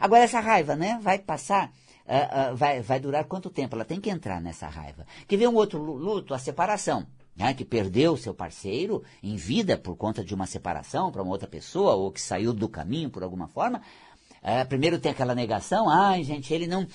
Agora, 0.00 0.24
essa 0.24 0.40
raiva, 0.40 0.74
né, 0.74 0.98
vai 1.00 1.18
passar. 1.18 1.70
Uh, 2.06 2.52
uh, 2.52 2.56
vai, 2.56 2.80
vai 2.80 3.00
durar 3.00 3.24
quanto 3.24 3.50
tempo? 3.50 3.74
Ela 3.74 3.84
tem 3.84 4.00
que 4.00 4.10
entrar 4.10 4.40
nessa 4.40 4.68
raiva. 4.68 5.06
Que 5.26 5.36
vem 5.36 5.48
um 5.48 5.54
outro 5.54 5.80
luto, 5.80 6.34
a 6.34 6.38
separação 6.38 7.06
né, 7.36 7.52
que 7.52 7.64
perdeu 7.64 8.16
seu 8.16 8.32
parceiro 8.32 9.04
em 9.22 9.36
vida 9.36 9.76
por 9.76 9.94
conta 9.96 10.24
de 10.24 10.34
uma 10.34 10.46
separação 10.46 11.12
para 11.12 11.22
uma 11.22 11.32
outra 11.32 11.46
pessoa, 11.46 11.94
ou 11.94 12.10
que 12.10 12.20
saiu 12.20 12.52
do 12.52 12.68
caminho 12.68 13.10
por 13.10 13.22
alguma 13.22 13.46
forma, 13.46 13.82
é, 14.42 14.64
primeiro 14.64 14.98
tem 14.98 15.12
aquela 15.12 15.34
negação, 15.34 15.88
ai 15.88 16.24
gente, 16.24 16.52
ele 16.54 16.66
não. 16.66 16.86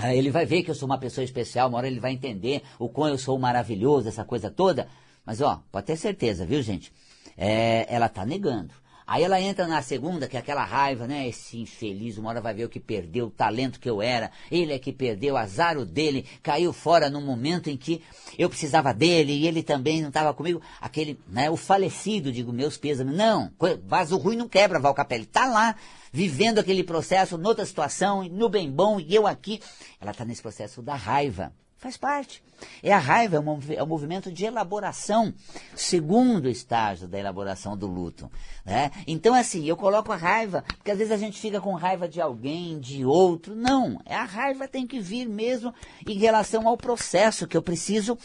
Ele 0.00 0.30
vai 0.30 0.46
ver 0.46 0.62
que 0.62 0.70
eu 0.70 0.74
sou 0.74 0.86
uma 0.86 0.98
pessoa 0.98 1.24
especial, 1.24 1.68
uma 1.68 1.78
hora 1.78 1.88
ele 1.88 1.98
vai 1.98 2.12
entender 2.12 2.62
o 2.78 2.88
quão 2.88 3.08
eu 3.08 3.18
sou 3.18 3.36
maravilhoso, 3.38 4.08
essa 4.08 4.24
coisa 4.24 4.48
toda. 4.48 4.88
Mas 5.28 5.42
ó, 5.42 5.62
pode 5.70 5.84
ter 5.84 5.96
certeza, 5.98 6.46
viu 6.46 6.62
gente? 6.62 6.90
É, 7.36 7.86
ela 7.94 8.06
está 8.06 8.24
negando. 8.24 8.72
Aí 9.06 9.22
ela 9.22 9.38
entra 9.38 9.66
na 9.66 9.82
segunda, 9.82 10.26
que 10.26 10.38
é 10.38 10.40
aquela 10.40 10.64
raiva, 10.64 11.06
né? 11.06 11.28
Esse 11.28 11.58
infeliz, 11.58 12.16
uma 12.16 12.30
hora 12.30 12.40
vai 12.40 12.54
ver 12.54 12.64
o 12.64 12.68
que 12.70 12.80
perdeu, 12.80 13.26
o 13.26 13.30
talento 13.30 13.78
que 13.78 13.90
eu 13.90 14.00
era. 14.00 14.30
Ele 14.50 14.72
é 14.72 14.78
que 14.78 14.90
perdeu, 14.90 15.36
azar 15.36 15.76
o 15.76 15.84
dele, 15.84 16.24
caiu 16.42 16.72
fora 16.72 17.10
no 17.10 17.20
momento 17.20 17.68
em 17.68 17.76
que 17.76 18.02
eu 18.38 18.48
precisava 18.48 18.94
dele 18.94 19.34
e 19.34 19.46
ele 19.46 19.62
também 19.62 20.00
não 20.00 20.08
estava 20.08 20.32
comigo. 20.32 20.62
Aquele, 20.80 21.20
né? 21.28 21.50
O 21.50 21.58
falecido, 21.58 22.32
digo, 22.32 22.50
meus 22.50 22.78
pêsames. 22.78 23.14
Não, 23.14 23.52
vaso 23.86 24.16
ruim 24.16 24.36
não 24.36 24.48
quebra, 24.48 24.80
Val 24.80 24.94
Capelli. 24.94 25.26
Tá 25.26 25.44
lá, 25.44 25.76
vivendo 26.10 26.58
aquele 26.58 26.82
processo, 26.82 27.36
noutra 27.36 27.66
situação, 27.66 28.24
no 28.24 28.48
bem 28.48 28.70
bom, 28.70 28.98
e 28.98 29.14
eu 29.14 29.26
aqui. 29.26 29.60
Ela 30.00 30.12
está 30.12 30.24
nesse 30.24 30.40
processo 30.40 30.80
da 30.80 30.94
raiva. 30.94 31.52
Faz 31.78 31.96
parte. 31.96 32.42
É 32.82 32.92
a 32.92 32.98
raiva, 32.98 33.36
é 33.36 33.40
um, 33.40 33.60
é 33.68 33.82
um 33.84 33.86
movimento 33.86 34.32
de 34.32 34.44
elaboração, 34.44 35.32
segundo 35.76 36.48
estágio 36.48 37.06
da 37.06 37.16
elaboração 37.16 37.76
do 37.76 37.86
luto. 37.86 38.28
Né? 38.64 38.90
Então, 39.06 39.32
assim, 39.32 39.64
eu 39.64 39.76
coloco 39.76 40.10
a 40.10 40.16
raiva, 40.16 40.64
porque 40.76 40.90
às 40.90 40.98
vezes 40.98 41.12
a 41.12 41.16
gente 41.16 41.38
fica 41.38 41.60
com 41.60 41.72
raiva 41.74 42.08
de 42.08 42.20
alguém, 42.20 42.80
de 42.80 43.04
outro. 43.04 43.54
Não, 43.54 44.00
é 44.04 44.16
a 44.16 44.24
raiva 44.24 44.66
tem 44.66 44.88
que 44.88 44.98
vir 44.98 45.28
mesmo 45.28 45.72
em 46.04 46.18
relação 46.18 46.66
ao 46.66 46.76
processo, 46.76 47.46
que 47.46 47.56
eu 47.56 47.62
preciso 47.62 48.18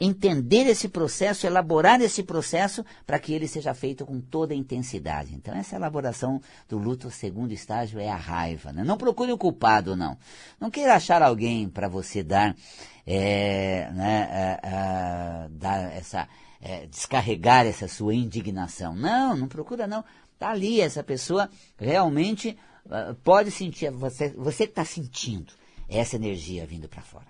entender 0.00 0.66
esse 0.66 0.88
processo, 0.88 1.46
elaborar 1.46 2.00
esse 2.00 2.24
processo, 2.24 2.84
para 3.06 3.20
que 3.20 3.32
ele 3.32 3.46
seja 3.46 3.72
feito 3.72 4.04
com 4.04 4.20
toda 4.20 4.52
a 4.52 4.56
intensidade. 4.56 5.32
Então, 5.32 5.54
essa 5.54 5.76
elaboração 5.76 6.40
do 6.68 6.76
luto, 6.76 7.08
segundo 7.08 7.52
estágio, 7.52 8.00
é 8.00 8.08
a 8.08 8.16
raiva. 8.16 8.72
Né? 8.72 8.82
Não 8.82 8.96
procure 8.96 9.30
o 9.30 9.38
culpado, 9.38 9.94
não. 9.94 10.18
Não 10.60 10.72
queira 10.72 10.96
achar 10.96 11.22
alguém 11.22 11.68
para 11.68 11.86
você 11.86 12.24
dar 12.24 12.54
é, 13.06 13.88
né, 13.92 14.28
é, 14.30 14.68
é, 14.68 15.48
dar 15.50 15.92
essa, 15.92 16.28
é, 16.60 16.86
descarregar 16.86 17.64
essa 17.66 17.86
sua 17.86 18.14
indignação. 18.14 18.94
Não, 18.94 19.36
não 19.36 19.46
procura 19.46 19.86
não. 19.86 20.04
Está 20.34 20.50
ali, 20.50 20.80
essa 20.80 21.02
pessoa 21.02 21.48
realmente 21.78 22.58
uh, 22.84 23.14
pode 23.22 23.50
sentir, 23.50 23.90
você, 23.90 24.30
você 24.30 24.64
está 24.64 24.84
sentindo 24.84 25.52
essa 25.88 26.16
energia 26.16 26.66
vindo 26.66 26.88
para 26.88 27.00
fora. 27.00 27.26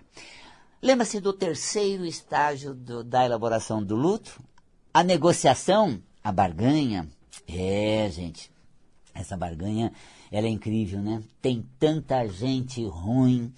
Lembra-se 0.83 1.21
do 1.21 1.33
terceiro 1.33 2.05
estágio 2.05 2.75
do, 2.75 3.05
da 3.05 3.25
elaboração 3.25 3.83
do 3.83 3.95
luto? 3.95 4.41
A 4.93 5.05
negociação, 5.05 6.03
a 6.23 6.33
barganha. 6.33 7.09
É, 7.47 8.09
gente, 8.11 8.51
essa 9.15 9.37
barganha, 9.37 9.93
ela 10.33 10.47
é 10.47 10.51
incrível, 10.51 11.01
né? 11.01 11.23
Tem 11.41 11.65
tanta 11.79 12.27
gente 12.27 12.85
ruim, 12.85 13.53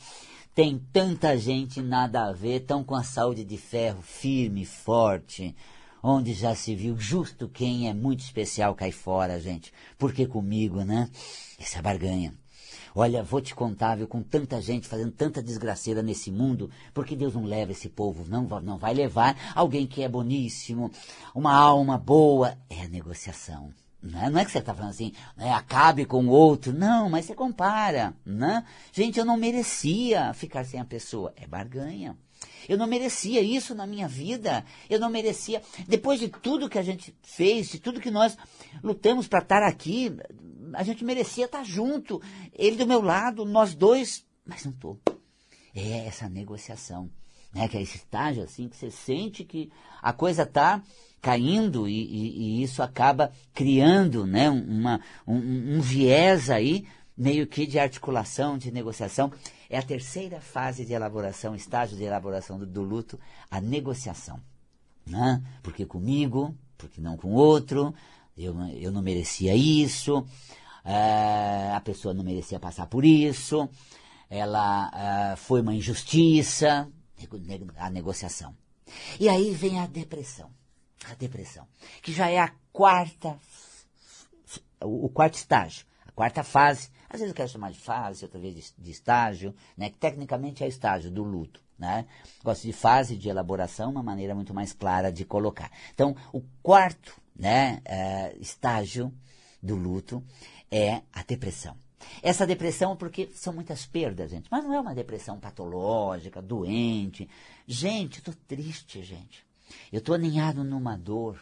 tem 0.58 0.76
tanta 0.92 1.38
gente 1.38 1.80
nada 1.80 2.24
a 2.24 2.32
ver, 2.32 2.64
tão 2.66 2.82
com 2.82 2.96
a 2.96 3.04
saúde 3.04 3.44
de 3.44 3.56
ferro 3.56 4.02
firme, 4.02 4.64
forte, 4.64 5.54
onde 6.02 6.34
já 6.34 6.52
se 6.52 6.74
viu 6.74 6.98
justo 6.98 7.48
quem 7.48 7.88
é 7.88 7.94
muito 7.94 8.24
especial 8.24 8.74
cai 8.74 8.90
fora, 8.90 9.38
gente. 9.38 9.72
Porque 9.96 10.26
comigo, 10.26 10.82
né? 10.82 11.08
Essa 11.60 11.78
é 11.78 11.82
barganha. 11.82 12.34
Olha, 12.92 13.22
vou 13.22 13.40
te 13.40 13.54
contar, 13.54 13.98
viu, 13.98 14.08
com 14.08 14.20
tanta 14.20 14.60
gente 14.60 14.88
fazendo 14.88 15.12
tanta 15.12 15.40
desgraceira 15.40 16.02
nesse 16.02 16.28
mundo, 16.28 16.68
porque 16.92 17.14
Deus 17.14 17.34
não 17.34 17.44
leva 17.44 17.70
esse 17.70 17.88
povo, 17.88 18.28
não, 18.28 18.42
não 18.60 18.78
vai 18.78 18.92
levar 18.92 19.36
alguém 19.54 19.86
que 19.86 20.02
é 20.02 20.08
boníssimo, 20.08 20.90
uma 21.36 21.54
alma 21.54 21.96
boa. 21.96 22.58
É 22.68 22.82
a 22.82 22.88
negociação. 22.88 23.72
Não 24.00 24.22
é, 24.22 24.30
não 24.30 24.40
é 24.40 24.44
que 24.44 24.52
você 24.52 24.58
está 24.58 24.72
falando 24.72 24.90
assim, 24.90 25.12
né, 25.36 25.52
acabe 25.52 26.04
com 26.04 26.24
o 26.24 26.30
outro. 26.30 26.72
Não, 26.72 27.10
mas 27.10 27.24
você 27.24 27.34
compara. 27.34 28.14
Né? 28.24 28.64
Gente, 28.92 29.18
eu 29.18 29.24
não 29.24 29.36
merecia 29.36 30.32
ficar 30.34 30.64
sem 30.64 30.78
a 30.78 30.84
pessoa. 30.84 31.32
É 31.36 31.46
barganha. 31.46 32.16
Eu 32.68 32.78
não 32.78 32.86
merecia 32.86 33.40
isso 33.40 33.74
na 33.74 33.86
minha 33.86 34.06
vida. 34.06 34.64
Eu 34.88 35.00
não 35.00 35.10
merecia. 35.10 35.62
Depois 35.88 36.20
de 36.20 36.28
tudo 36.28 36.68
que 36.68 36.78
a 36.78 36.82
gente 36.82 37.14
fez, 37.22 37.68
de 37.70 37.80
tudo 37.80 38.00
que 38.00 38.10
nós 38.10 38.36
lutamos 38.82 39.26
para 39.26 39.40
estar 39.40 39.62
aqui, 39.62 40.16
a 40.74 40.84
gente 40.84 41.04
merecia 41.04 41.46
estar 41.46 41.64
junto. 41.64 42.22
Ele 42.52 42.76
do 42.76 42.86
meu 42.86 43.02
lado, 43.02 43.44
nós 43.44 43.74
dois. 43.74 44.24
Mas 44.46 44.64
não 44.64 44.72
estou. 44.72 45.00
É 45.74 46.06
essa 46.06 46.28
negociação. 46.28 47.10
Né? 47.52 47.66
Que 47.66 47.78
é 47.78 47.82
esse 47.82 47.96
estágio 47.96 48.44
assim 48.44 48.68
que 48.68 48.76
você 48.76 48.90
sente 48.90 49.44
que 49.44 49.72
a 50.00 50.12
coisa 50.12 50.42
está 50.42 50.82
caindo 51.20 51.88
e, 51.88 51.92
e, 51.92 52.60
e, 52.60 52.62
isso 52.62 52.82
acaba 52.82 53.32
criando 53.52 54.26
né, 54.26 54.48
uma, 54.48 55.00
um, 55.26 55.76
um 55.76 55.80
viés 55.80 56.50
aí, 56.50 56.86
meio 57.16 57.46
que 57.46 57.66
de 57.66 57.78
articulação, 57.78 58.56
de 58.56 58.70
negociação. 58.70 59.32
É 59.68 59.78
a 59.78 59.82
terceira 59.82 60.40
fase 60.40 60.84
de 60.84 60.92
elaboração, 60.92 61.54
estágio 61.54 61.96
de 61.96 62.04
elaboração 62.04 62.58
do, 62.58 62.66
do 62.66 62.82
luto, 62.82 63.18
a 63.50 63.60
negociação. 63.60 64.40
Né? 65.06 65.42
Porque 65.62 65.84
comigo, 65.84 66.54
porque 66.76 67.00
não 67.00 67.16
com 67.16 67.32
outro, 67.32 67.94
eu, 68.36 68.56
eu 68.68 68.92
não 68.92 69.02
merecia 69.02 69.54
isso, 69.54 70.24
é, 70.84 71.72
a 71.74 71.80
pessoa 71.80 72.14
não 72.14 72.22
merecia 72.22 72.60
passar 72.60 72.86
por 72.86 73.04
isso, 73.04 73.68
ela 74.30 75.32
é, 75.32 75.36
foi 75.36 75.60
uma 75.60 75.74
injustiça, 75.74 76.88
a 77.76 77.90
negociação. 77.90 78.54
E 79.18 79.28
aí 79.28 79.50
vem 79.52 79.80
a 79.80 79.86
depressão 79.86 80.57
a 81.06 81.14
depressão, 81.14 81.66
que 82.02 82.12
já 82.12 82.28
é 82.28 82.38
a 82.38 82.52
quarta, 82.72 83.38
o, 84.82 85.08
quarto 85.08 85.34
estágio, 85.34 85.86
a 86.06 86.12
quarta 86.12 86.42
fase. 86.42 86.90
Às 87.08 87.20
vezes 87.20 87.28
eu 87.30 87.34
quero 87.34 87.48
chamar 87.48 87.72
de 87.72 87.78
fase, 87.78 88.24
outra 88.24 88.38
vez 88.38 88.74
de, 88.76 88.90
estágio, 88.90 89.54
né? 89.76 89.88
Que 89.88 89.98
tecnicamente 89.98 90.62
é 90.62 90.68
estágio 90.68 91.10
do 91.10 91.22
luto, 91.22 91.62
né? 91.78 92.06
Gosto 92.44 92.62
de 92.62 92.72
fase 92.72 93.16
de 93.16 93.28
elaboração, 93.28 93.90
uma 93.90 94.02
maneira 94.02 94.34
muito 94.34 94.52
mais 94.52 94.72
clara 94.72 95.10
de 95.10 95.24
colocar. 95.24 95.70
Então, 95.94 96.14
o 96.32 96.42
quarto, 96.62 97.18
né, 97.34 97.80
é, 97.84 98.36
estágio 98.38 99.12
do 99.62 99.74
luto 99.74 100.22
é 100.70 101.02
a 101.12 101.22
depressão. 101.22 101.76
Essa 102.22 102.46
depressão, 102.46 102.96
porque 102.96 103.30
são 103.34 103.52
muitas 103.52 103.86
perdas, 103.86 104.30
gente. 104.30 104.48
Mas 104.50 104.64
não 104.64 104.74
é 104.74 104.80
uma 104.80 104.94
depressão 104.94 105.38
patológica, 105.38 106.42
doente. 106.42 107.28
Gente, 107.66 108.22
tô 108.22 108.32
triste, 108.46 109.02
gente. 109.02 109.47
Eu 109.92 109.98
estou 109.98 110.14
aninhado 110.14 110.64
numa 110.64 110.96
dor, 110.96 111.40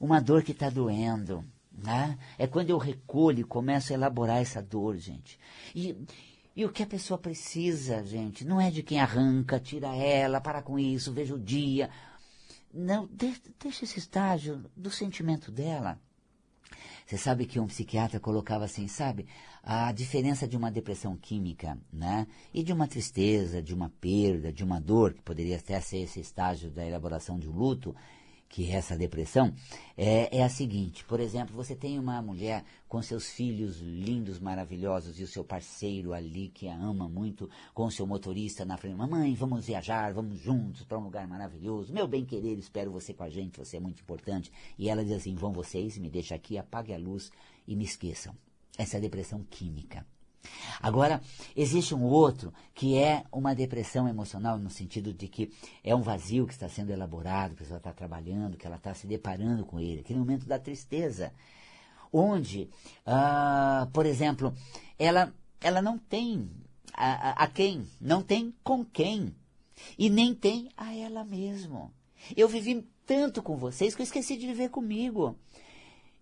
uma 0.00 0.20
dor 0.20 0.42
que 0.42 0.52
está 0.52 0.70
doendo. 0.70 1.44
Né? 1.72 2.18
É 2.36 2.46
quando 2.46 2.70
eu 2.70 2.78
recolho 2.78 3.40
e 3.40 3.44
começo 3.44 3.92
a 3.92 3.94
elaborar 3.94 4.38
essa 4.38 4.60
dor, 4.60 4.96
gente. 4.96 5.38
E, 5.74 5.96
e 6.56 6.64
o 6.64 6.72
que 6.72 6.82
a 6.82 6.86
pessoa 6.86 7.16
precisa, 7.16 8.02
gente, 8.04 8.44
não 8.44 8.60
é 8.60 8.70
de 8.70 8.82
quem 8.82 9.00
arranca, 9.00 9.60
tira 9.60 9.94
ela, 9.94 10.40
para 10.40 10.60
com 10.60 10.78
isso, 10.78 11.12
veja 11.12 11.34
o 11.34 11.38
dia. 11.38 11.88
Não, 12.74 13.06
de, 13.06 13.34
deixa 13.60 13.84
esse 13.84 13.98
estágio 13.98 14.64
do 14.76 14.90
sentimento 14.90 15.52
dela. 15.52 16.00
Você 17.08 17.16
sabe 17.16 17.46
que 17.46 17.58
um 17.58 17.66
psiquiatra 17.66 18.20
colocava 18.20 18.66
assim, 18.66 18.86
sabe? 18.86 19.24
A 19.62 19.90
diferença 19.92 20.46
de 20.46 20.58
uma 20.58 20.70
depressão 20.70 21.16
química, 21.16 21.78
né? 21.90 22.26
E 22.52 22.62
de 22.62 22.70
uma 22.70 22.86
tristeza, 22.86 23.62
de 23.62 23.72
uma 23.72 23.88
perda, 23.98 24.52
de 24.52 24.62
uma 24.62 24.78
dor, 24.78 25.14
que 25.14 25.22
poderia 25.22 25.56
até 25.56 25.80
ser 25.80 26.00
esse 26.00 26.20
estágio 26.20 26.68
da 26.68 26.86
elaboração 26.86 27.38
de 27.38 27.48
um 27.48 27.56
luto, 27.56 27.96
que 28.48 28.70
essa 28.70 28.96
depressão, 28.96 29.54
é, 29.96 30.38
é, 30.38 30.42
a 30.42 30.48
seguinte: 30.48 31.04
por 31.04 31.20
exemplo, 31.20 31.54
você 31.54 31.76
tem 31.76 31.98
uma 31.98 32.20
mulher 32.22 32.64
com 32.88 33.00
seus 33.02 33.28
filhos 33.30 33.80
lindos, 33.80 34.38
maravilhosos, 34.40 35.20
e 35.20 35.22
o 35.22 35.28
seu 35.28 35.44
parceiro 35.44 36.12
ali 36.12 36.48
que 36.48 36.68
a 36.68 36.74
ama 36.74 37.08
muito, 37.08 37.48
com 37.74 37.84
o 37.84 37.90
seu 37.90 38.06
motorista 38.06 38.64
na 38.64 38.76
frente: 38.76 38.96
Mamãe, 38.96 39.34
vamos 39.34 39.66
viajar, 39.66 40.12
vamos 40.12 40.38
juntos 40.38 40.84
para 40.84 40.98
um 40.98 41.04
lugar 41.04 41.26
maravilhoso. 41.28 41.92
Meu 41.92 42.08
bem 42.08 42.24
querer, 42.24 42.58
espero 42.58 42.90
você 42.90 43.12
com 43.12 43.24
a 43.24 43.30
gente, 43.30 43.58
você 43.58 43.76
é 43.76 43.80
muito 43.80 44.00
importante. 44.00 44.50
E 44.78 44.88
ela 44.88 45.04
diz 45.04 45.12
assim: 45.12 45.34
Vão 45.34 45.52
vocês, 45.52 45.98
me 45.98 46.08
deixa 46.08 46.34
aqui, 46.34 46.56
apague 46.56 46.92
a 46.92 46.98
luz 46.98 47.30
e 47.66 47.76
me 47.76 47.84
esqueçam. 47.84 48.34
Essa 48.76 48.96
é 48.96 48.98
a 48.98 49.02
depressão 49.02 49.44
química. 49.50 50.06
Agora, 50.80 51.20
existe 51.56 51.94
um 51.94 52.04
outro 52.04 52.52
que 52.74 52.96
é 52.96 53.24
uma 53.32 53.54
depressão 53.54 54.08
emocional, 54.08 54.58
no 54.58 54.70
sentido 54.70 55.12
de 55.12 55.28
que 55.28 55.50
é 55.82 55.94
um 55.94 56.02
vazio 56.02 56.46
que 56.46 56.52
está 56.52 56.68
sendo 56.68 56.90
elaborado, 56.90 57.54
que 57.54 57.62
a 57.62 57.64
pessoa 57.64 57.78
está 57.78 57.92
trabalhando, 57.92 58.56
que 58.56 58.66
ela 58.66 58.76
está 58.76 58.94
se 58.94 59.06
deparando 59.06 59.64
com 59.64 59.80
ele, 59.80 60.00
aquele 60.00 60.18
momento 60.18 60.46
da 60.46 60.58
tristeza, 60.58 61.32
onde, 62.12 62.70
ah, 63.04 63.88
por 63.92 64.06
exemplo, 64.06 64.54
ela, 64.98 65.34
ela 65.60 65.82
não 65.82 65.98
tem 65.98 66.48
a, 66.94 67.30
a, 67.30 67.44
a 67.44 67.46
quem, 67.48 67.84
não 68.00 68.22
tem 68.22 68.54
com 68.62 68.84
quem, 68.84 69.34
e 69.98 70.08
nem 70.10 70.34
tem 70.34 70.70
a 70.76 70.94
ela 70.94 71.24
mesma. 71.24 71.92
Eu 72.36 72.48
vivi 72.48 72.86
tanto 73.06 73.42
com 73.42 73.56
vocês 73.56 73.94
que 73.94 74.02
eu 74.02 74.04
esqueci 74.04 74.36
de 74.36 74.46
viver 74.46 74.70
comigo. 74.70 75.36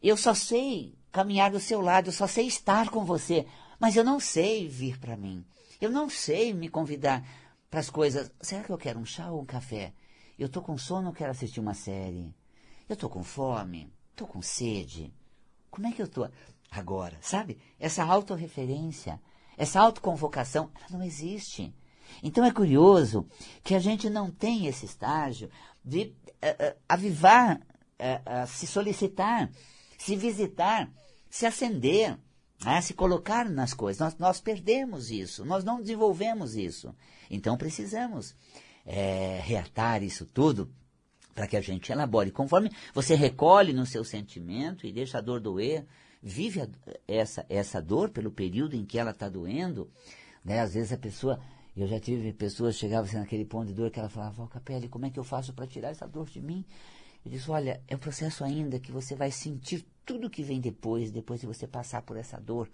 Eu 0.03 0.17
só 0.17 0.35
sei 0.35 0.95
caminhar 1.11 1.51
do 1.51 1.59
seu 1.59 1.81
lado, 1.81 2.09
eu 2.09 2.13
só 2.13 2.27
sei 2.27 2.47
estar 2.47 2.91
com 2.91 3.05
você. 3.05 3.47
Mas 3.79 3.97
eu 3.97 4.05
não 4.05 4.19
sei 4.19 4.69
vir 4.69 4.99
para 4.99 5.17
mim. 5.17 5.45
Eu 5.81 5.91
não 5.91 6.09
sei 6.09 6.53
me 6.55 6.69
convidar 6.69 7.27
para 7.71 7.81
as 7.81 7.91
coisas. 7.91 8.31
Será 8.41 8.63
que 8.63 8.71
eu 8.71 8.79
quero 8.79 8.99
um 8.99 9.05
chá 9.05 9.31
ou 9.31 9.43
um 9.43 9.45
café? 9.45 9.93
Eu 10.39 10.47
estou 10.47 10.63
com 10.63 10.77
sono 10.77 11.09
ou 11.09 11.15
quero 11.15 11.31
assistir 11.31 11.61
uma 11.61 11.75
série? 11.75 12.35
Eu 12.89 12.95
estou 12.95 13.11
com 13.11 13.23
fome? 13.23 13.93
Estou 14.11 14.27
com 14.27 14.41
sede? 14.41 15.13
Como 15.71 15.87
é 15.87 15.93
que 15.93 16.01
eu 16.01 16.07
estou 16.07 16.31
agora? 16.71 17.19
Sabe? 17.21 17.59
Essa 17.79 18.05
autorreferência, 18.05 19.21
essa 19.57 19.81
autoconvocação, 19.81 20.71
ela 20.75 20.99
não 20.99 21.05
existe. 21.05 21.75
Então 22.23 22.45
é 22.45 22.53
curioso 22.53 23.27
que 23.63 23.75
a 23.75 23.79
gente 23.79 24.09
não 24.09 24.31
tem 24.31 24.67
esse 24.67 24.87
estágio 24.87 25.51
de 25.85 26.15
uh, 26.27 26.73
uh, 26.73 26.79
avivar, 26.89 27.59
uh, 27.59 28.47
se 28.47 28.67
solicitar 28.67 29.51
se 29.99 30.17
visitar, 30.17 30.91
se 31.31 31.47
acender, 31.47 32.19
né? 32.65 32.81
se 32.81 32.95
colocar 32.95 33.49
nas 33.49 33.75
coisas. 33.75 34.01
Nós, 34.01 34.19
nós 34.19 34.41
perdemos 34.41 35.11
isso, 35.11 35.45
nós 35.45 35.65
não 35.65 35.81
desenvolvemos 35.81 36.57
isso. 36.57 36.95
Então 37.31 37.57
precisamos 37.57 38.35
é, 38.85 39.41
reatar 39.43 40.03
isso 40.03 40.27
tudo 40.27 40.71
para 41.35 41.47
que 41.47 41.57
a 41.57 41.61
gente 41.61 41.93
elabore. 41.93 42.31
Conforme 42.31 42.71
você 42.95 43.15
recolhe 43.15 43.73
no 43.73 43.85
seu 43.85 44.05
sentimento 44.05 44.87
e 44.87 44.93
deixa 44.93 45.19
a 45.19 45.21
dor 45.21 45.41
doer, 45.41 45.85
vive 46.23 46.63
a, 46.63 46.69
essa, 47.07 47.45
essa 47.49 47.81
dor 47.81 48.11
pelo 48.11 48.31
período 48.31 48.75
em 48.75 48.85
que 48.85 48.99
ela 48.99 49.11
está 49.11 49.29
doendo, 49.29 49.91
né? 50.45 50.61
às 50.61 50.75
vezes 50.75 50.93
a 50.93 50.99
pessoa 50.99 51.39
eu 51.77 51.87
já 51.87 52.01
tive 52.01 52.33
pessoas 52.33 52.75
que 52.75 52.81
chegavam 52.81 53.05
assim, 53.05 53.19
naquele 53.19 53.45
ponto 53.45 53.67
de 53.67 53.75
dor 53.75 53.91
que 53.91 53.99
ela 53.99 54.09
falava, 54.09 54.33
Val 54.33 54.49
Capelli, 54.49 54.89
como 54.89 55.05
é 55.05 55.11
que 55.11 55.19
eu 55.19 55.25
faço 55.25 55.53
para 55.53 55.67
tirar 55.67 55.91
essa 55.91 56.09
dor 56.09 56.27
de 56.27 56.41
mim? 56.41 56.65
Eu 57.27 57.33
disse, 57.33 57.51
olha, 57.51 57.83
é 57.89 57.97
um 57.97 57.99
processo 57.99 58.45
ainda 58.45 58.79
que 58.79 58.93
você 58.93 59.17
vai 59.17 59.33
sentir 59.33 59.85
tudo 60.05 60.31
que 60.31 60.45
vem 60.45 60.61
depois, 60.61 61.11
depois 61.11 61.41
de 61.41 61.47
você 61.47 61.67
passar 61.67 62.03
por 62.03 62.17
essa 62.17 62.39
dor. 62.41 62.71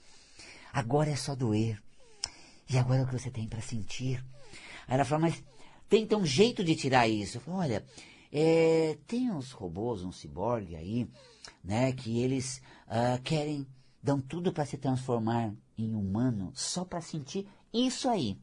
Agora 0.70 1.08
é 1.08 1.16
só 1.16 1.34
doer. 1.34 1.82
E 2.68 2.76
agora 2.76 3.00
é 3.00 3.02
o 3.04 3.06
que 3.06 3.18
você 3.18 3.30
tem 3.30 3.48
para 3.48 3.62
sentir. 3.62 4.22
Aí 4.86 4.94
ela 4.94 5.06
falou, 5.06 5.22
mas 5.22 5.42
tem 5.88 6.02
então 6.02 6.20
um 6.20 6.26
jeito 6.26 6.62
de 6.62 6.76
tirar 6.76 7.08
isso. 7.08 7.38
Eu 7.38 7.40
falei, 7.40 7.60
olha, 7.60 7.84
é, 8.30 8.98
tem 9.06 9.30
uns 9.30 9.52
robôs, 9.52 10.04
um 10.04 10.12
ciborgue 10.12 10.76
aí, 10.76 11.08
né, 11.64 11.90
que 11.90 12.20
eles 12.20 12.60
uh, 12.88 13.22
querem, 13.22 13.66
dão 14.02 14.20
tudo 14.20 14.52
para 14.52 14.66
se 14.66 14.76
transformar 14.76 15.50
em 15.78 15.94
humano 15.94 16.52
só 16.54 16.84
para 16.84 17.00
sentir 17.00 17.48
isso 17.72 18.06
aí. 18.06 18.36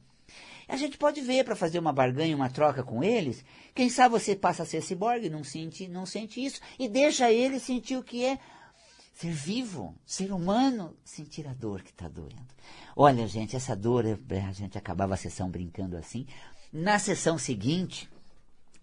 A 0.70 0.78
gente 0.78 1.00
pode 1.00 1.20
ver 1.20 1.44
para 1.44 1.56
fazer 1.56 1.80
uma 1.80 1.92
barganha, 1.92 2.36
uma 2.36 2.50
troca 2.50 2.84
com 2.84 3.04
eles. 3.04 3.44
Quem 3.74 3.90
sabe 3.90 4.12
você 4.12 4.36
passa 4.36 4.62
a 4.62 4.66
ser 4.68 4.84
ciborgue, 4.84 5.28
não 5.28 5.44
sente, 5.44 5.88
não 5.88 6.06
sente 6.06 6.46
isso, 6.46 6.62
e 6.78 6.88
deixa 6.88 7.32
ele 7.32 7.60
sentir 7.60 7.98
o 7.98 8.04
que 8.04 8.24
é 8.24 8.38
ser 9.16 9.32
vivo, 9.32 9.96
ser 10.06 10.32
humano, 10.32 10.96
sentir 11.04 11.48
a 11.48 11.54
dor 11.54 11.82
que 11.82 11.90
está 11.90 12.08
doendo. 12.08 12.48
Olha, 12.96 13.28
gente, 13.28 13.56
essa 13.56 13.76
dor, 13.76 14.06
a 14.06 14.52
gente 14.52 14.78
acabava 14.78 15.16
a 15.16 15.18
sessão 15.18 15.50
brincando 15.50 15.98
assim. 15.98 16.28
Na 16.72 17.00
sessão 17.00 17.38
seguinte, 17.38 18.08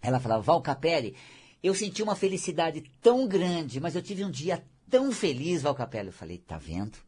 ela 0.03 0.19
falava, 0.19 0.43
Val 0.43 0.61
Capelli, 0.61 1.17
eu 1.63 1.75
senti 1.75 2.03
uma 2.03 2.17
felicidade 2.17 2.83
tão 3.01 3.29
grande, 3.29 3.81
mas 3.81 3.95
eu 3.95 4.03
tive 4.03 4.25
um 4.25 4.31
dia 4.31 4.63
tão 4.91 5.13
feliz, 5.13 5.63
Val 5.63 5.75
Capelli. 5.75 6.09
Eu 6.09 6.13
falei, 6.13 6.39
tá 6.39 6.59
vendo? 6.59 6.99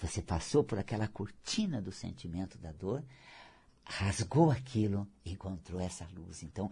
Você 0.00 0.22
passou 0.22 0.62
por 0.62 0.78
aquela 0.78 1.08
cortina 1.08 1.82
do 1.82 1.90
sentimento 1.90 2.56
da 2.56 2.70
dor, 2.70 3.02
rasgou 3.86 4.50
aquilo 4.50 5.06
e 5.24 5.32
encontrou 5.32 5.80
essa 5.80 6.06
luz. 6.14 6.42
Então, 6.42 6.70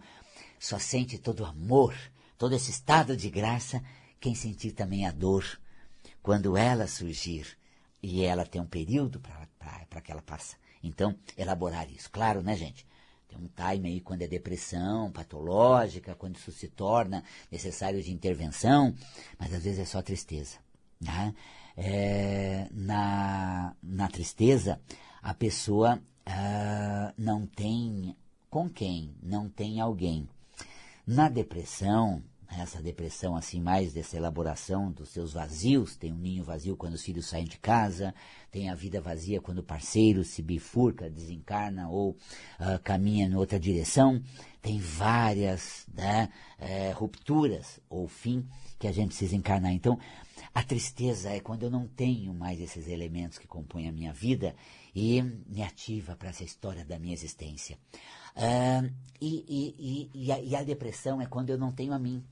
só 0.59 0.77
sente 0.77 1.17
todo 1.17 1.41
o 1.41 1.45
amor, 1.45 1.95
todo 2.37 2.53
esse 2.53 2.69
estado 2.69 3.15
de 3.15 3.29
graça, 3.29 3.81
quem 4.19 4.35
sentir 4.35 4.73
também 4.73 5.07
a 5.07 5.11
dor, 5.11 5.45
quando 6.21 6.57
ela 6.57 6.87
surgir. 6.87 7.57
E 8.03 8.23
ela 8.23 8.45
tem 8.45 8.61
um 8.61 8.67
período 8.67 9.19
para 9.19 10.01
que 10.01 10.11
ela 10.11 10.21
passe. 10.21 10.57
Então, 10.83 11.17
elaborar 11.35 11.89
isso. 11.89 12.11
Claro, 12.11 12.43
né, 12.43 12.55
gente? 12.55 12.85
Tem 13.27 13.39
um 13.39 13.47
time 13.47 13.89
aí 13.89 14.01
quando 14.01 14.21
é 14.21 14.27
depressão 14.27 15.11
patológica, 15.11 16.13
quando 16.13 16.35
isso 16.35 16.51
se 16.51 16.67
torna 16.67 17.23
necessário 17.51 18.03
de 18.03 18.11
intervenção, 18.11 18.93
mas 19.39 19.53
às 19.53 19.63
vezes 19.63 19.79
é 19.79 19.85
só 19.85 20.01
tristeza. 20.01 20.57
Né? 21.01 21.33
É, 21.75 22.67
na, 22.71 23.75
na 23.81 24.07
tristeza, 24.07 24.79
a 25.23 25.33
pessoa 25.33 25.99
uh, 26.27 27.13
não 27.17 27.45
tem 27.45 28.15
com 28.49 28.69
quem, 28.69 29.15
não 29.21 29.49
tem 29.49 29.79
alguém. 29.79 30.27
Na 31.05 31.29
depressão, 31.29 32.23
essa 32.49 32.81
depressão 32.81 33.35
assim 33.35 33.59
mais 33.59 33.93
dessa 33.93 34.17
elaboração 34.17 34.91
dos 34.91 35.09
seus 35.09 35.33
vazios, 35.33 35.95
tem 35.95 36.13
um 36.13 36.17
ninho 36.17 36.43
vazio 36.43 36.77
quando 36.77 36.93
os 36.93 37.03
filhos 37.03 37.27
saem 37.27 37.45
de 37.45 37.57
casa, 37.57 38.13
tem 38.51 38.69
a 38.69 38.75
vida 38.75 39.01
vazia 39.01 39.41
quando 39.41 39.59
o 39.59 39.63
parceiro 39.63 40.23
se 40.23 40.41
bifurca, 40.41 41.09
desencarna 41.09 41.89
ou 41.89 42.11
uh, 42.11 42.79
caminha 42.83 43.27
em 43.27 43.35
outra 43.35 43.59
direção, 43.59 44.21
tem 44.61 44.79
várias 44.79 45.85
né, 45.93 46.29
é, 46.57 46.91
rupturas 46.91 47.79
ou 47.89 48.07
fim 48.07 48.47
que 48.79 48.87
a 48.87 48.91
gente 48.91 49.09
precisa 49.09 49.35
encarnar. 49.35 49.71
Então, 49.71 49.99
a 50.53 50.63
tristeza 50.63 51.29
é 51.29 51.39
quando 51.39 51.63
eu 51.63 51.69
não 51.69 51.87
tenho 51.87 52.33
mais 52.33 52.59
esses 52.59 52.87
elementos 52.87 53.37
que 53.37 53.47
compõem 53.47 53.87
a 53.87 53.91
minha 53.91 54.13
vida 54.13 54.55
e 54.93 55.21
me 55.21 55.61
ativa 55.61 56.15
para 56.15 56.29
essa 56.29 56.43
história 56.43 56.85
da 56.85 56.99
minha 56.99 57.13
existência. 57.13 57.77
Uh, 58.35 58.93
e, 59.21 59.45
e, 59.47 60.11
e, 60.13 60.31
a, 60.31 60.39
e, 60.39 60.55
a, 60.55 60.63
depressão 60.63 61.21
é 61.21 61.25
quando 61.25 61.49
eu 61.49 61.57
não 61.57 61.71
tenho 61.71 61.93
a 61.93 61.99
mim. 61.99 62.23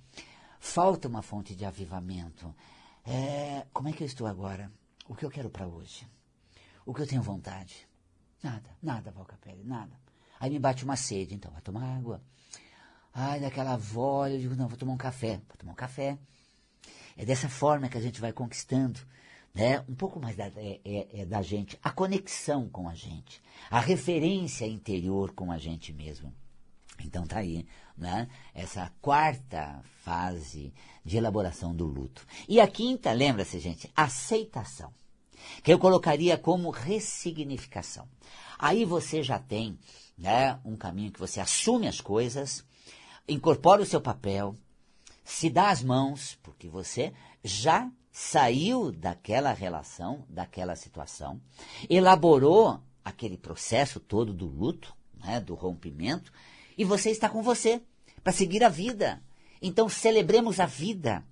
Falta 0.60 1.08
uma 1.08 1.22
fonte 1.22 1.56
de 1.56 1.66
avivamento. 1.66 2.54
É, 3.06 3.66
como 3.74 3.90
é 3.90 3.94
que 3.94 4.04
eu 4.04 4.08
estou 4.08 4.28
agora? 4.28 4.72
O 5.08 5.16
que 5.16 5.26
eu 5.26 5.30
quero 5.30 5.50
para 5.50 5.68
hoje? 5.68 6.08
O 6.86 6.94
que 6.94 7.02
eu 7.02 7.08
tenho 7.08 7.22
vontade? 7.22 7.88
Nada, 8.42 8.70
nada, 8.82 9.12
Valcapelli, 9.12 9.64
nada. 9.64 9.98
Aí 10.40 10.50
me 10.50 10.60
bate 10.60 10.84
uma 10.84 10.98
sede, 10.98 11.34
então, 11.34 11.52
vai 11.52 11.62
tomar 11.62 11.98
água. 11.98 12.22
Ai, 13.14 13.40
daquela 13.40 13.74
avó, 13.74 14.28
eu 14.28 14.40
digo, 14.40 14.56
não, 14.56 14.68
vou 14.68 14.78
tomar 14.78 14.94
um 14.94 14.98
café. 14.98 15.42
Vou 15.48 15.58
tomar 15.58 15.72
um 15.72 15.76
café. 15.76 16.18
É 17.18 17.26
dessa 17.26 17.50
forma 17.50 17.90
que 17.90 17.98
a 17.98 18.02
gente 18.02 18.20
vai 18.20 18.34
conquistando 18.34 19.00
né? 19.54 19.84
um 19.88 19.94
pouco 19.94 20.20
mais 20.20 20.36
da, 20.36 20.48
é, 20.48 20.80
é, 20.84 21.22
é 21.22 21.26
da 21.26 21.42
gente, 21.42 21.78
a 21.84 21.92
conexão 21.92 22.68
com 22.68 22.90
a 22.90 22.96
gente, 22.96 23.42
a 23.70 23.80
referência 23.80 24.66
interior 24.66 25.32
com 25.32 25.52
a 25.52 25.58
gente 25.58 25.94
mesmo. 25.94 26.34
Então 27.04 27.26
tá 27.26 27.40
aí, 27.40 27.66
né? 27.98 28.28
Essa 28.54 28.92
quarta 29.02 29.82
fase 30.04 30.74
de 31.04 31.18
elaboração 31.18 31.76
do 31.76 31.86
luto. 31.86 32.26
E 32.48 32.60
a 32.60 32.68
quinta, 32.68 33.12
lembra-se, 33.12 33.60
gente, 33.60 33.92
aceitação. 33.96 34.94
Que 35.62 35.74
eu 35.74 35.80
colocaria 35.80 36.38
como 36.38 36.70
ressignificação. 36.70 38.08
Aí 38.58 38.86
você 38.86 39.22
já 39.22 39.38
tem, 39.38 39.78
né, 40.18 40.58
um 40.64 40.78
caminho 40.78 41.12
que 41.12 41.20
você 41.20 41.42
assume 41.42 41.88
as 41.88 42.00
coisas, 42.00 42.64
incorpora 43.28 43.82
o 43.82 43.86
seu 43.86 44.00
papel, 44.00 44.56
se 45.24 45.50
dá 45.50 45.70
as 45.70 45.82
mãos, 45.82 46.38
porque 46.44 46.68
você 46.68 47.14
já 47.44 47.90
saiu 48.12 48.92
daquela 48.92 49.54
relação, 49.54 50.26
daquela 50.30 50.76
situação, 50.76 51.42
elaborou 51.90 52.80
aquele 53.04 53.38
processo 53.38 54.00
todo 54.00 54.34
do 54.34 54.46
luto, 54.46 54.96
né, 55.24 55.40
do 55.40 55.56
rompimento, 55.56 56.32
e 56.78 56.84
você 56.84 57.10
está 57.10 57.28
com 57.28 57.42
você 57.42 57.82
para 58.24 58.32
seguir 58.32 58.64
a 58.64 58.70
vida. 58.70 59.22
Então 59.62 59.90
celebremos 59.90 60.60
a 60.60 60.66
vida, 60.66 61.24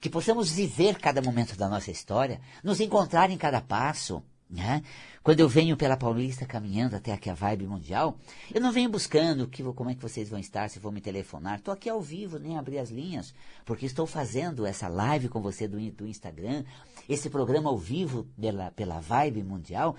que 0.00 0.08
possamos 0.08 0.50
viver 0.50 0.98
cada 0.98 1.20
momento 1.20 1.56
da 1.56 1.68
nossa 1.68 1.90
história, 1.90 2.40
nos 2.62 2.80
encontrar 2.80 3.30
em 3.30 3.36
cada 3.36 3.60
passo, 3.60 4.22
né? 4.48 4.82
Quando 5.22 5.40
eu 5.40 5.48
venho 5.48 5.76
pela 5.76 5.96
Paulista 5.96 6.46
caminhando 6.46 6.94
até 6.94 7.12
aqui 7.12 7.28
a 7.28 7.34
Vibe 7.34 7.66
Mundial, 7.66 8.16
eu 8.54 8.60
não 8.60 8.70
venho 8.70 8.88
buscando 8.88 9.48
que, 9.48 9.62
como 9.62 9.90
é 9.90 9.94
que 9.94 10.00
vocês 10.00 10.28
vão 10.28 10.38
estar, 10.38 10.70
se 10.70 10.78
vão 10.78 10.92
me 10.92 11.00
telefonar. 11.00 11.58
Estou 11.58 11.74
aqui 11.74 11.90
ao 11.90 12.00
vivo, 12.00 12.38
nem 12.38 12.56
abri 12.56 12.78
as 12.78 12.90
linhas, 12.90 13.34
porque 13.64 13.86
estou 13.86 14.06
fazendo 14.06 14.64
essa 14.64 14.86
live 14.86 15.28
com 15.28 15.40
você 15.40 15.66
do, 15.66 15.78
do 15.90 16.06
Instagram, 16.06 16.64
esse 17.08 17.28
programa 17.28 17.70
ao 17.70 17.76
vivo 17.76 18.26
pela, 18.40 18.70
pela 18.70 19.00
Vibe 19.00 19.42
Mundial. 19.42 19.96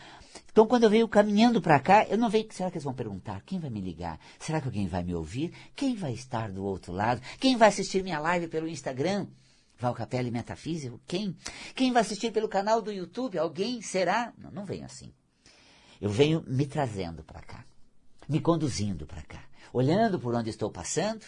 Então, 0.49 0.65
quando 0.65 0.83
eu 0.83 0.89
venho 0.89 1.07
caminhando 1.07 1.61
para 1.61 1.79
cá, 1.79 2.05
eu 2.07 2.17
não 2.17 2.29
venho. 2.29 2.47
Será 2.49 2.71
que 2.71 2.77
eles 2.77 2.85
vão 2.85 2.93
perguntar? 2.93 3.41
Quem 3.45 3.59
vai 3.59 3.69
me 3.69 3.81
ligar? 3.81 4.17
Será 4.39 4.61
que 4.61 4.67
alguém 4.67 4.87
vai 4.87 5.03
me 5.03 5.13
ouvir? 5.13 5.53
Quem 5.75 5.95
vai 5.95 6.13
estar 6.13 6.49
do 6.49 6.63
outro 6.63 6.93
lado? 6.93 7.21
Quem 7.39 7.57
vai 7.57 7.67
assistir 7.67 8.01
minha 8.01 8.19
live 8.19 8.47
pelo 8.47 8.67
Instagram? 8.67 9.27
Val 9.79 9.93
Capelli 9.93 10.31
Metafísico? 10.31 10.99
Quem? 11.07 11.35
Quem 11.75 11.91
vai 11.91 12.01
assistir 12.01 12.31
pelo 12.31 12.47
canal 12.47 12.81
do 12.81 12.91
YouTube? 12.91 13.37
Alguém? 13.37 13.81
Será? 13.81 14.33
Não, 14.37 14.51
não 14.51 14.65
venho 14.65 14.85
assim. 14.85 15.13
Eu 16.01 16.09
venho 16.09 16.43
me 16.47 16.65
trazendo 16.65 17.23
para 17.23 17.41
cá, 17.41 17.65
me 18.27 18.39
conduzindo 18.39 19.05
para 19.05 19.21
cá, 19.23 19.43
olhando 19.73 20.19
por 20.19 20.33
onde 20.35 20.49
estou 20.49 20.69
passando, 20.69 21.25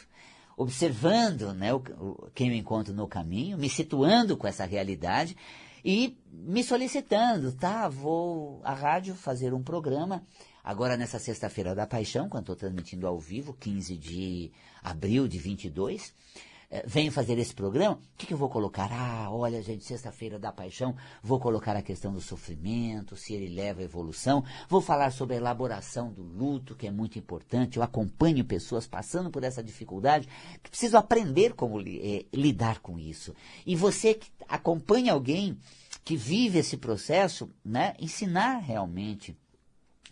observando 0.55 1.53
né, 1.53 1.73
o, 1.73 2.29
quem 2.35 2.49
eu 2.49 2.55
encontro 2.55 2.93
no 2.93 3.07
caminho, 3.07 3.57
me 3.57 3.69
situando 3.69 4.37
com 4.37 4.47
essa 4.47 4.65
realidade 4.65 5.35
e 5.83 6.17
me 6.31 6.63
solicitando, 6.63 7.51
tá? 7.53 7.87
Vou 7.87 8.61
à 8.63 8.73
rádio 8.73 9.15
fazer 9.15 9.53
um 9.53 9.63
programa 9.63 10.23
agora 10.63 10.97
nessa 10.97 11.17
sexta-feira 11.17 11.73
da 11.73 11.87
Paixão, 11.87 12.29
quando 12.29 12.43
estou 12.43 12.55
transmitindo 12.55 13.07
ao 13.07 13.19
vivo, 13.19 13.53
15 13.53 13.97
de 13.97 14.51
abril 14.83 15.27
de 15.27 15.39
22 15.39 16.13
é, 16.13 16.48
venho 16.85 17.11
fazer 17.11 17.37
esse 17.39 17.53
programa, 17.53 17.95
o 17.95 18.17
que, 18.17 18.27
que 18.27 18.33
eu 18.33 18.37
vou 18.37 18.49
colocar? 18.49 18.89
Ah, 18.91 19.31
olha, 19.31 19.61
gente, 19.61 19.83
sexta-feira 19.83 20.37
da 20.37 20.51
paixão, 20.51 20.95
vou 21.23 21.39
colocar 21.39 21.75
a 21.75 21.81
questão 21.81 22.13
do 22.13 22.21
sofrimento, 22.21 23.15
se 23.15 23.33
ele 23.33 23.53
leva 23.53 23.81
à 23.81 23.83
evolução, 23.83 24.43
vou 24.67 24.79
falar 24.79 25.11
sobre 25.11 25.35
a 25.35 25.37
elaboração 25.37 26.11
do 26.11 26.21
luto, 26.21 26.75
que 26.75 26.85
é 26.85 26.91
muito 26.91 27.17
importante. 27.17 27.77
Eu 27.77 27.83
acompanho 27.83 28.45
pessoas 28.45 28.85
passando 28.85 29.31
por 29.31 29.43
essa 29.43 29.63
dificuldade, 29.63 30.27
que 30.61 30.69
precisam 30.69 30.99
aprender 30.99 31.53
como 31.53 31.81
é, 31.81 32.25
lidar 32.31 32.79
com 32.79 32.99
isso. 32.99 33.33
E 33.65 33.75
você 33.75 34.13
que 34.13 34.29
acompanha 34.47 35.13
alguém 35.13 35.57
que 36.03 36.15
vive 36.15 36.59
esse 36.59 36.77
processo, 36.77 37.49
né, 37.65 37.95
ensinar 37.99 38.59
realmente 38.59 39.35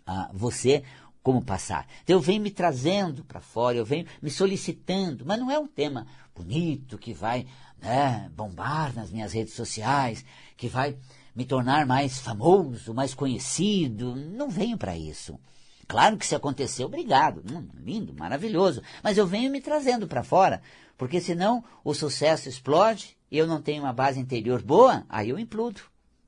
a 0.05 0.31
você 0.33 0.83
como 1.27 1.41
passar. 1.41 1.85
Então 2.05 2.15
eu 2.15 2.21
venho 2.21 2.41
me 2.41 2.49
trazendo 2.49 3.21
para 3.21 3.41
fora, 3.41 3.77
eu 3.77 3.83
venho 3.83 4.05
me 4.21 4.29
solicitando, 4.29 5.25
mas 5.25 5.37
não 5.37 5.51
é 5.51 5.59
um 5.59 5.67
tema 5.67 6.07
bonito 6.33 6.97
que 6.97 7.13
vai 7.13 7.45
né, 7.81 8.31
bombar 8.33 8.95
nas 8.95 9.11
minhas 9.11 9.33
redes 9.33 9.53
sociais, 9.53 10.23
que 10.55 10.69
vai 10.69 10.95
me 11.35 11.43
tornar 11.43 11.85
mais 11.85 12.17
famoso, 12.17 12.93
mais 12.93 13.13
conhecido. 13.13 14.15
Não 14.15 14.49
venho 14.49 14.77
para 14.77 14.97
isso. 14.97 15.37
Claro 15.85 16.15
que 16.15 16.25
se 16.25 16.33
aconteceu, 16.33 16.87
obrigado. 16.87 17.43
Hum, 17.51 17.67
lindo, 17.75 18.13
maravilhoso. 18.17 18.81
Mas 19.03 19.17
eu 19.17 19.27
venho 19.27 19.51
me 19.51 19.59
trazendo 19.59 20.07
para 20.07 20.23
fora, 20.23 20.61
porque 20.97 21.19
senão 21.19 21.61
o 21.83 21.93
sucesso 21.93 22.47
explode, 22.47 23.17
eu 23.29 23.45
não 23.45 23.61
tenho 23.61 23.83
uma 23.83 23.91
base 23.91 24.17
interior 24.17 24.61
boa, 24.61 25.03
aí 25.09 25.27
eu 25.27 25.37
implodo. 25.37 25.81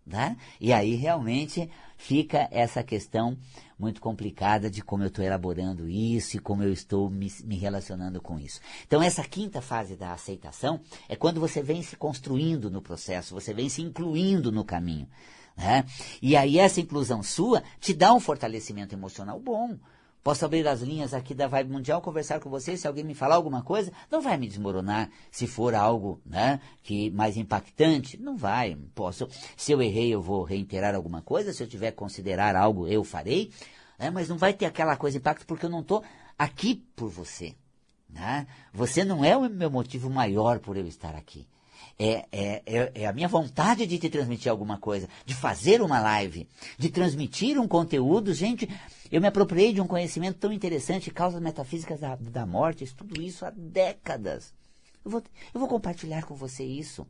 Né? 0.05 0.35
E 0.59 0.73
aí 0.73 0.95
realmente 0.95 1.69
fica 1.95 2.49
essa 2.51 2.83
questão 2.83 3.37
muito 3.79 4.01
complicada 4.01 4.69
de 4.69 4.83
como 4.83 5.03
eu 5.03 5.07
estou 5.07 5.23
elaborando 5.23 5.87
isso 5.87 6.35
e 6.35 6.39
como 6.39 6.61
eu 6.61 6.73
estou 6.73 7.09
me, 7.09 7.31
me, 7.45 7.55
relacionando 7.55 8.21
com 8.21 8.37
isso. 8.37 8.59
Então, 8.85 9.01
essa 9.01 9.23
quinta 9.23 9.61
fase 9.61 9.95
da 9.95 10.11
aceitação 10.11 10.81
é 11.07 11.15
quando 11.15 11.39
você 11.39 11.63
vem 11.63 11.81
se 11.81 11.95
construindo 11.95 12.69
no 12.69 12.81
processo, 12.81 13.33
você 13.33 13.53
vem 13.53 13.69
se 13.69 13.81
incluindo 13.81 14.51
no 14.51 14.65
caminho. 14.65 15.07
Né? 15.55 15.85
E 16.21 16.35
aí, 16.35 16.59
essa 16.59 16.81
inclusão 16.81 17.23
sua 17.23 17.63
te 17.79 17.93
dá 17.93 18.13
um 18.13 18.19
fortalecimento 18.19 18.93
emocional 18.93 19.39
bom. 19.39 19.77
Posso 20.23 20.43
abrir 20.43 20.67
as 20.67 20.81
linhas 20.81 21.13
aqui 21.13 21.33
da 21.33 21.47
Vibe 21.47 21.71
Mundial, 21.71 22.01
conversar 22.01 22.39
com 22.39 22.49
você, 22.49 22.75
se 22.75 22.87
alguém 22.87 23.05
me 23.05 23.15
falar 23.15 23.35
alguma 23.35 23.63
coisa, 23.63 23.91
não 24.11 24.21
vai 24.21 24.37
me 24.37 24.47
desmoronar. 24.47 25.09
Se 25.31 25.47
for 25.47 25.73
algo 25.73 26.21
né, 26.25 26.59
que 26.83 27.09
mais 27.11 27.37
impactante, 27.37 28.17
não 28.17 28.35
vai. 28.35 28.75
Posso. 28.93 29.27
Se 29.55 29.71
eu 29.71 29.81
errei, 29.81 30.13
eu 30.13 30.21
vou 30.21 30.43
reiterar 30.43 30.93
alguma 30.93 31.21
coisa. 31.21 31.53
Se 31.53 31.63
eu 31.63 31.67
tiver 31.67 31.91
que 31.91 31.97
considerar 31.97 32.55
algo, 32.55 32.87
eu 32.87 33.03
farei. 33.03 33.51
Né, 33.97 34.09
mas 34.09 34.27
não 34.27 34.37
vai 34.37 34.53
ter 34.53 34.65
aquela 34.65 34.97
coisa 34.97 35.17
impacto 35.17 35.45
porque 35.45 35.65
eu 35.65 35.69
não 35.69 35.81
estou 35.81 36.03
aqui 36.37 36.83
por 36.95 37.09
você. 37.09 37.55
Né? 38.09 38.45
Você 38.73 39.05
não 39.05 39.23
é 39.23 39.37
o 39.37 39.49
meu 39.49 39.69
motivo 39.69 40.09
maior 40.09 40.59
por 40.59 40.75
eu 40.75 40.85
estar 40.85 41.15
aqui. 41.15 41.47
É, 41.97 42.25
é, 42.31 42.63
é, 42.65 42.91
é, 42.95 43.07
a 43.07 43.13
minha 43.13 43.27
vontade 43.27 43.85
de 43.85 43.97
te 43.97 44.09
transmitir 44.09 44.49
alguma 44.49 44.77
coisa, 44.77 45.07
de 45.25 45.33
fazer 45.33 45.81
uma 45.81 45.99
live, 45.99 46.47
de 46.77 46.89
transmitir 46.89 47.59
um 47.59 47.67
conteúdo. 47.67 48.33
Gente, 48.33 48.69
eu 49.11 49.19
me 49.19 49.27
apropriei 49.27 49.73
de 49.73 49.81
um 49.81 49.87
conhecimento 49.87 50.37
tão 50.37 50.51
interessante, 50.51 51.11
causas 51.11 51.41
metafísicas 51.41 51.99
da, 51.99 52.15
da 52.15 52.45
morte, 52.45 52.93
tudo 52.95 53.21
isso 53.21 53.45
há 53.45 53.49
décadas. 53.49 54.53
Eu 55.03 55.11
vou, 55.11 55.23
eu 55.53 55.59
vou 55.59 55.69
compartilhar 55.69 56.23
com 56.25 56.35
você 56.35 56.63
isso. 56.63 57.07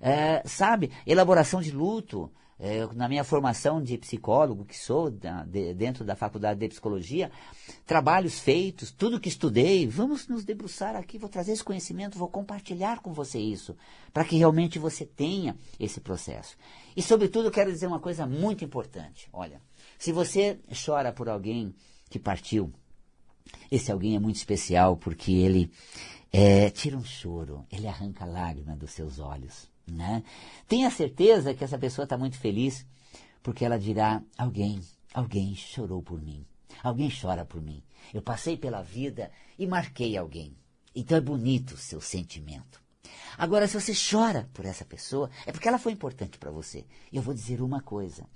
É, 0.00 0.42
sabe, 0.46 0.90
elaboração 1.06 1.60
de 1.60 1.70
luto. 1.70 2.30
É, 2.62 2.86
na 2.94 3.08
minha 3.08 3.24
formação 3.24 3.82
de 3.82 3.96
psicólogo, 3.96 4.66
que 4.66 4.78
sou 4.78 5.10
da, 5.10 5.44
de, 5.44 5.72
dentro 5.72 6.04
da 6.04 6.14
faculdade 6.14 6.60
de 6.60 6.68
psicologia, 6.68 7.32
trabalhos 7.86 8.38
feitos, 8.38 8.90
tudo 8.90 9.18
que 9.18 9.30
estudei, 9.30 9.86
vamos 9.86 10.28
nos 10.28 10.44
debruçar 10.44 10.94
aqui, 10.94 11.16
vou 11.16 11.30
trazer 11.30 11.52
esse 11.52 11.64
conhecimento, 11.64 12.18
vou 12.18 12.28
compartilhar 12.28 13.00
com 13.00 13.14
você 13.14 13.38
isso, 13.38 13.74
para 14.12 14.26
que 14.26 14.36
realmente 14.36 14.78
você 14.78 15.06
tenha 15.06 15.56
esse 15.78 16.02
processo. 16.02 16.54
E, 16.94 17.00
sobretudo, 17.00 17.50
quero 17.50 17.72
dizer 17.72 17.86
uma 17.86 17.98
coisa 17.98 18.26
muito 18.26 18.62
importante. 18.62 19.30
Olha, 19.32 19.62
se 20.00 20.12
você 20.12 20.58
chora 20.86 21.12
por 21.12 21.28
alguém 21.28 21.74
que 22.08 22.18
partiu, 22.18 22.72
esse 23.70 23.92
alguém 23.92 24.16
é 24.16 24.18
muito 24.18 24.36
especial 24.36 24.96
porque 24.96 25.30
ele 25.30 25.70
é, 26.32 26.70
tira 26.70 26.96
um 26.96 27.04
choro, 27.04 27.66
ele 27.70 27.86
arranca 27.86 28.24
lágrima 28.24 28.74
dos 28.74 28.92
seus 28.92 29.18
olhos. 29.18 29.68
Né? 29.86 30.24
Tenha 30.66 30.90
certeza 30.90 31.52
que 31.52 31.62
essa 31.62 31.78
pessoa 31.78 32.04
está 32.04 32.16
muito 32.16 32.38
feliz 32.38 32.86
porque 33.42 33.62
ela 33.62 33.78
dirá: 33.78 34.22
alguém, 34.38 34.80
alguém 35.12 35.54
chorou 35.54 36.02
por 36.02 36.18
mim, 36.22 36.46
alguém 36.82 37.10
chora 37.10 37.44
por 37.44 37.60
mim. 37.60 37.82
Eu 38.14 38.22
passei 38.22 38.56
pela 38.56 38.80
vida 38.80 39.30
e 39.58 39.66
marquei 39.66 40.16
alguém. 40.16 40.56
Então 40.94 41.18
é 41.18 41.20
bonito 41.20 41.74
o 41.74 41.76
seu 41.76 42.00
sentimento. 42.00 42.80
Agora, 43.36 43.66
se 43.66 43.78
você 43.78 43.92
chora 43.94 44.48
por 44.52 44.64
essa 44.64 44.84
pessoa, 44.84 45.30
é 45.46 45.52
porque 45.52 45.68
ela 45.68 45.78
foi 45.78 45.92
importante 45.92 46.38
para 46.38 46.50
você. 46.50 46.84
E 47.10 47.16
eu 47.16 47.22
vou 47.22 47.34
dizer 47.34 47.62
uma 47.62 47.80
coisa: 47.80 48.26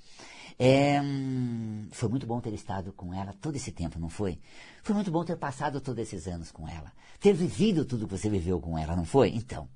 é, 0.59 1.01
foi 1.91 2.09
muito 2.09 2.27
bom 2.27 2.41
ter 2.41 2.53
estado 2.53 2.93
com 2.93 3.13
ela 3.13 3.35
todo 3.41 3.57
esse 3.57 3.73
tempo, 3.73 3.99
não 3.99 4.09
foi? 4.09 4.39
Foi 4.83 4.95
muito 4.95 5.11
bom 5.11 5.25
ter 5.25 5.37
passado 5.37 5.81
todos 5.81 6.03
esses 6.03 6.29
anos 6.29 6.53
com 6.53 6.69
ela. 6.69 6.93
Ter 7.19 7.33
vivido 7.33 7.85
tudo 7.85 8.07
que 8.07 8.17
você 8.17 8.29
viveu 8.29 8.61
com 8.61 8.79
ela, 8.79 8.95
não 8.95 9.05
foi? 9.05 9.31
Então, 9.31 9.69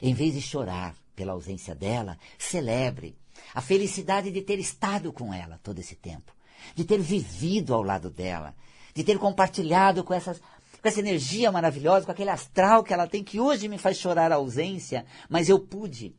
em 0.00 0.14
vez 0.14 0.34
de 0.34 0.40
chorar 0.40 0.94
pela 1.16 1.32
ausência 1.32 1.74
dela, 1.74 2.18
celebre 2.38 3.16
a 3.54 3.60
felicidade 3.60 4.30
de 4.30 4.42
ter 4.42 4.58
estado 4.58 5.12
com 5.12 5.32
ela 5.32 5.58
todo 5.62 5.78
esse 5.78 5.96
tempo. 5.96 6.32
De 6.74 6.84
ter 6.84 7.00
vivido 7.00 7.74
ao 7.74 7.82
lado 7.82 8.08
dela. 8.08 8.54
De 8.94 9.02
ter 9.02 9.18
compartilhado 9.18 10.04
com 10.04 10.14
essas 10.14 10.40
com 10.82 10.88
essa 10.88 10.98
energia 10.98 11.52
maravilhosa, 11.52 12.04
com 12.04 12.10
aquele 12.10 12.30
astral 12.30 12.82
que 12.82 12.92
ela 12.92 13.06
tem, 13.06 13.22
que 13.22 13.38
hoje 13.38 13.68
me 13.68 13.78
faz 13.78 13.96
chorar 13.96 14.32
a 14.32 14.34
ausência, 14.34 15.06
mas 15.28 15.48
eu 15.48 15.60
pude, 15.60 16.14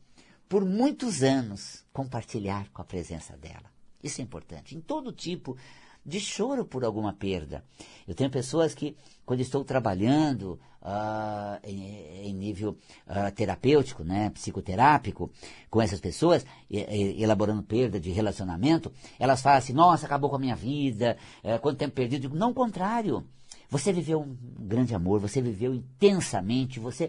por 0.48 0.64
muitos 0.64 1.22
anos, 1.22 1.84
compartilhar 1.92 2.70
com 2.72 2.82
a 2.82 2.86
presença 2.86 3.36
dela. 3.36 3.72
Isso 4.02 4.22
é 4.22 4.24
importante. 4.24 4.76
Em 4.76 4.80
todo 4.80 5.12
tipo 5.12 5.58
de 6.06 6.20
choro 6.20 6.66
por 6.66 6.84
alguma 6.84 7.14
perda. 7.14 7.64
Eu 8.08 8.14
tenho 8.14 8.30
pessoas 8.30 8.74
que, 8.74 8.96
quando 9.26 9.40
estou 9.40 9.64
trabalhando 9.64 10.60
uh, 10.82 11.60
em, 11.64 12.28
em, 12.28 12.34
nível 12.34 12.78
uh, 13.08 13.32
terapêutico, 13.34 14.04
né, 14.04 14.30
psicoterápico, 14.32 15.32
com 15.70 15.82
essas 15.82 16.02
pessoas, 16.02 16.46
e, 16.70 16.80
e, 16.80 17.24
elaborando 17.24 17.64
perda 17.64 18.00
de 18.00 18.12
relacionamento, 18.12 18.92
elas 19.18 19.42
falam 19.42 19.60
assim: 19.60 19.74
nossa, 19.74 20.06
acabou 20.06 20.30
com 20.30 20.36
a 20.36 20.40
minha 20.40 20.56
vida, 20.56 21.18
uh, 21.44 21.60
quanto 21.60 21.78
tempo 21.78 21.96
perdido. 21.96 22.24
Digo, 22.24 22.36
não, 22.36 22.54
contrário. 22.54 23.26
Você 23.74 23.92
viveu 23.92 24.22
um 24.22 24.38
grande 24.68 24.94
amor, 24.94 25.20
você 25.20 25.42
viveu 25.42 25.74
intensamente, 25.74 26.80
você 26.80 27.06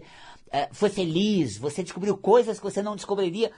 uh, 0.47 0.67
foi 0.71 0.89
feliz, 0.89 1.57
você 1.57 1.83
descobriu 1.83 2.17
coisas 2.17 2.57
que 2.57 2.63
você 2.63 2.81
não 2.81 2.95
descobriria 2.95 3.51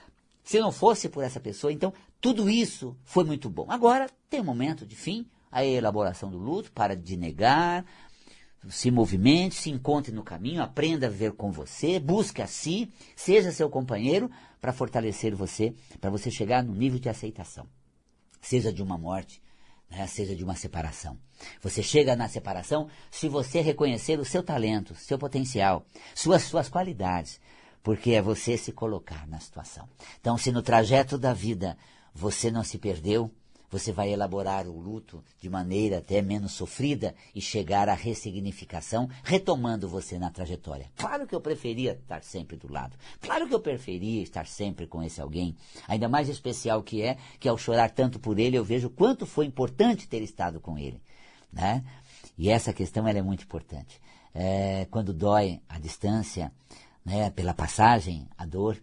se 0.43 0.59
não 0.59 0.73
fosse 0.73 1.07
por 1.07 1.23
essa 1.23 1.39
pessoa. 1.39 1.71
Então, 1.71 1.93
tudo 2.19 2.49
isso 2.49 2.97
foi 3.05 3.23
muito 3.23 3.49
bom. 3.49 3.65
Agora, 3.69 4.09
tem 4.29 4.41
um 4.41 4.43
momento 4.43 4.85
de 4.85 4.97
fim, 4.97 5.25
a 5.49 5.63
elaboração 5.63 6.29
do 6.29 6.37
luto, 6.37 6.69
para 6.73 6.97
de 6.97 7.15
negar, 7.15 7.85
se 8.67 8.91
movimente, 8.91 9.55
se 9.55 9.69
encontre 9.69 10.11
no 10.11 10.21
caminho, 10.21 10.61
aprenda 10.61 11.07
a 11.07 11.09
viver 11.09 11.31
com 11.31 11.49
você, 11.49 12.01
busque 12.01 12.41
a 12.41 12.47
si, 12.47 12.91
seja 13.15 13.53
seu 13.53 13.69
companheiro 13.69 14.29
para 14.59 14.73
fortalecer 14.73 15.33
você, 15.33 15.73
para 16.01 16.09
você 16.09 16.29
chegar 16.29 16.61
no 16.61 16.75
nível 16.75 16.99
de 16.99 17.07
aceitação. 17.07 17.69
Seja 18.41 18.73
de 18.73 18.83
uma 18.83 18.97
morte, 18.97 19.41
né, 19.89 20.05
seja 20.07 20.35
de 20.35 20.43
uma 20.43 20.55
separação. 20.55 21.17
Você 21.61 21.81
chega 21.81 22.15
na 22.15 22.27
separação 22.27 22.89
se 23.11 23.27
você 23.27 23.61
reconhecer 23.61 24.19
o 24.19 24.25
seu 24.25 24.43
talento, 24.43 24.95
seu 24.95 25.17
potencial, 25.17 25.85
suas, 26.15 26.43
suas 26.43 26.69
qualidades, 26.69 27.39
porque 27.83 28.11
é 28.11 28.21
você 28.21 28.57
se 28.57 28.71
colocar 28.71 29.27
na 29.27 29.39
situação. 29.39 29.87
Então, 30.19 30.37
se 30.37 30.51
no 30.51 30.61
trajeto 30.61 31.17
da 31.17 31.33
vida 31.33 31.77
você 32.13 32.51
não 32.51 32.63
se 32.63 32.77
perdeu, 32.77 33.31
você 33.69 33.91
vai 33.91 34.09
elaborar 34.09 34.67
o 34.67 34.79
luto 34.79 35.23
de 35.41 35.49
maneira 35.49 35.97
até 35.97 36.21
menos 36.21 36.53
sofrida 36.53 37.13
e 37.35 37.41
chegar 37.41 37.89
à 37.89 37.93
ressignificação, 37.93 39.09
retomando 39.23 39.87
você 39.87 40.17
na 40.17 40.29
trajetória. 40.29 40.89
Claro 40.95 41.27
que 41.27 41.35
eu 41.35 41.41
preferia 41.41 41.93
estar 41.93 42.23
sempre 42.23 42.55
do 42.55 42.71
lado. 42.71 42.95
Claro 43.21 43.47
que 43.47 43.53
eu 43.53 43.59
preferia 43.59 44.21
estar 44.21 44.47
sempre 44.47 44.87
com 44.87 45.03
esse 45.03 45.21
alguém. 45.21 45.55
Ainda 45.87 46.07
mais 46.07 46.29
especial 46.29 46.81
que 46.81 47.01
é, 47.01 47.17
que 47.39 47.49
ao 47.49 47.57
chorar 47.57 47.91
tanto 47.91 48.19
por 48.19 48.39
ele, 48.39 48.57
eu 48.57 48.63
vejo 48.63 48.89
quanto 48.89 49.25
foi 49.25 49.45
importante 49.45 50.07
ter 50.07 50.21
estado 50.21 50.59
com 50.59 50.77
ele. 50.77 51.01
Né? 51.51 51.83
E 52.37 52.49
essa 52.49 52.71
questão 52.71 53.07
ela 53.07 53.19
é 53.19 53.21
muito 53.23 53.43
importante. 53.43 53.99
É, 54.33 54.87
quando 54.91 55.13
dói 55.13 55.59
a 55.67 55.79
distância, 55.79 56.51
né, 57.03 57.29
pela 57.31 57.53
passagem, 57.53 58.27
a 58.37 58.45
dor, 58.45 58.77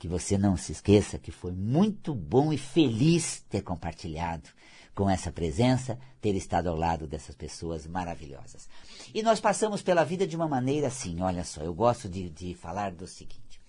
que 0.00 0.08
você 0.08 0.38
não 0.38 0.56
se 0.56 0.72
esqueça 0.72 1.18
que 1.18 1.30
foi 1.30 1.52
muito 1.52 2.14
bom 2.14 2.54
e 2.54 2.56
feliz 2.56 3.44
ter 3.50 3.60
compartilhado 3.60 4.48
com 4.94 5.10
essa 5.10 5.30
presença, 5.30 5.98
ter 6.22 6.34
estado 6.34 6.70
ao 6.70 6.74
lado 6.74 7.06
dessas 7.06 7.36
pessoas 7.36 7.86
maravilhosas. 7.86 8.66
E 9.12 9.22
nós 9.22 9.40
passamos 9.40 9.82
pela 9.82 10.02
vida 10.02 10.26
de 10.26 10.34
uma 10.34 10.48
maneira 10.48 10.86
assim, 10.86 11.20
olha 11.20 11.44
só, 11.44 11.60
eu 11.60 11.74
gosto 11.74 12.08
de, 12.08 12.30
de 12.30 12.54
falar 12.54 12.92
do 12.92 13.06
seguinte, 13.06 13.60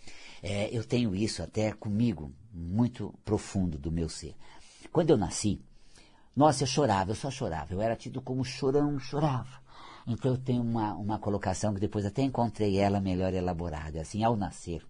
é, 0.42 0.70
eu 0.72 0.86
tenho 0.86 1.14
isso 1.14 1.44
até 1.44 1.74
comigo, 1.74 2.34
muito 2.54 3.14
profundo 3.26 3.78
do 3.78 3.92
meu 3.92 4.08
ser. 4.08 4.34
Quando 4.90 5.10
eu 5.10 5.18
nasci, 5.18 5.62
nossa, 6.34 6.64
eu 6.64 6.68
chorava, 6.68 7.12
eu 7.12 7.16
só 7.16 7.30
chorava, 7.30 7.74
eu 7.74 7.82
era 7.82 7.96
tido 7.98 8.22
como 8.22 8.46
chorão, 8.46 8.98
chorava. 8.98 9.62
Então 10.08 10.32
eu 10.32 10.38
tenho 10.38 10.62
uma, 10.62 10.94
uma 10.94 11.20
colocação 11.20 11.74
que 11.74 11.80
depois 11.82 12.06
até 12.06 12.22
encontrei 12.22 12.78
ela 12.78 13.02
melhor 13.02 13.34
elaborada. 13.34 14.00
Assim, 14.00 14.24
ao 14.24 14.38
nascer, 14.38 14.82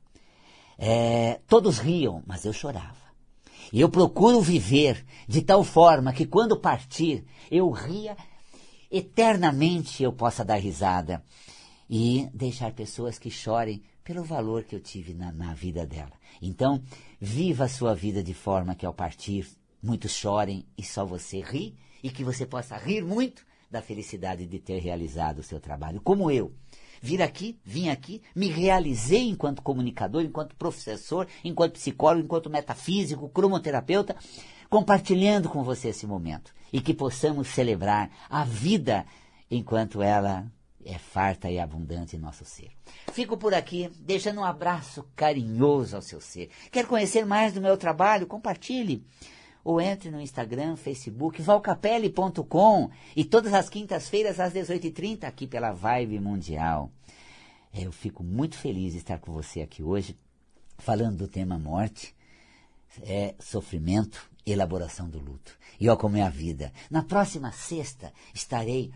é, 0.83 1.39
todos 1.47 1.77
riam, 1.77 2.23
mas 2.25 2.43
eu 2.43 2.51
chorava. 2.51 2.99
E 3.71 3.79
eu 3.79 3.87
procuro 3.87 4.41
viver 4.41 5.05
de 5.27 5.43
tal 5.43 5.63
forma 5.63 6.11
que 6.11 6.25
quando 6.25 6.59
partir, 6.59 7.23
eu 7.51 7.69
ria 7.69 8.17
eternamente 8.89 10.01
eu 10.03 10.11
possa 10.11 10.43
dar 10.43 10.55
risada 10.55 11.23
e 11.87 12.27
deixar 12.33 12.73
pessoas 12.73 13.19
que 13.19 13.29
chorem 13.29 13.83
pelo 14.03 14.23
valor 14.23 14.63
que 14.63 14.75
eu 14.75 14.79
tive 14.79 15.13
na, 15.13 15.31
na 15.31 15.53
vida 15.53 15.85
dela. 15.85 16.13
Então, 16.41 16.83
viva 17.19 17.65
a 17.65 17.69
sua 17.69 17.93
vida 17.93 18.23
de 18.23 18.33
forma 18.33 18.73
que 18.73 18.85
ao 18.85 18.93
partir 18.93 19.47
muitos 19.81 20.11
chorem 20.11 20.65
e 20.75 20.83
só 20.83 21.05
você 21.05 21.41
ri 21.41 21.77
e 22.01 22.09
que 22.09 22.23
você 22.23 22.43
possa 22.43 22.75
rir 22.75 23.03
muito 23.03 23.45
da 23.69 23.83
felicidade 23.83 24.47
de 24.47 24.59
ter 24.59 24.79
realizado 24.79 25.39
o 25.39 25.43
seu 25.43 25.59
trabalho, 25.59 26.01
como 26.01 26.31
eu. 26.31 26.51
Vir 27.01 27.21
aqui, 27.21 27.59
vim 27.65 27.89
aqui, 27.89 28.21
me 28.35 28.47
realizei 28.47 29.27
enquanto 29.27 29.61
comunicador, 29.61 30.21
enquanto 30.21 30.55
professor, 30.55 31.27
enquanto 31.43 31.73
psicólogo, 31.73 32.23
enquanto 32.23 32.49
metafísico, 32.49 33.29
cromoterapeuta, 33.29 34.15
compartilhando 34.69 35.49
com 35.49 35.63
você 35.63 35.89
esse 35.89 36.05
momento 36.05 36.53
e 36.71 36.79
que 36.79 36.93
possamos 36.93 37.47
celebrar 37.47 38.09
a 38.29 38.45
vida 38.45 39.05
enquanto 39.49 40.01
ela 40.01 40.45
é 40.85 40.97
farta 40.97 41.49
e 41.49 41.59
abundante 41.59 42.15
em 42.15 42.19
nosso 42.19 42.45
ser. 42.45 42.71
Fico 43.11 43.37
por 43.37 43.53
aqui, 43.53 43.91
deixando 43.99 44.39
um 44.39 44.45
abraço 44.45 45.05
carinhoso 45.15 45.95
ao 45.95 46.01
seu 46.01 46.21
ser. 46.21 46.49
Quer 46.71 46.87
conhecer 46.87 47.25
mais 47.25 47.53
do 47.53 47.61
meu 47.61 47.77
trabalho? 47.77 48.27
Compartilhe. 48.27 49.05
Ou 49.63 49.79
entre 49.79 50.09
no 50.09 50.19
Instagram, 50.19 50.75
Facebook, 50.75 51.41
valcapelli.com 51.41 52.89
e 53.15 53.23
todas 53.23 53.53
as 53.53 53.69
quintas-feiras 53.69 54.39
às 54.39 54.53
18h30 54.53 55.23
aqui 55.23 55.45
pela 55.45 55.71
Vibe 55.71 56.19
Mundial. 56.19 56.91
Eu 57.73 57.91
fico 57.91 58.23
muito 58.23 58.57
feliz 58.57 58.93
de 58.93 58.99
estar 58.99 59.19
com 59.19 59.31
você 59.31 59.61
aqui 59.61 59.81
hoje, 59.81 60.17
falando 60.77 61.17
do 61.17 61.27
tema 61.27 61.57
morte, 61.57 62.15
é, 63.03 63.35
sofrimento, 63.39 64.29
elaboração 64.45 65.09
do 65.09 65.19
luto. 65.19 65.57
E 65.79 65.87
ó 65.87 65.95
como 65.95 66.17
é 66.17 66.21
a 66.21 66.29
vida. 66.29 66.73
Na 66.89 67.03
próxima 67.03 67.51
sexta 67.51 68.11
estarei 68.33 68.91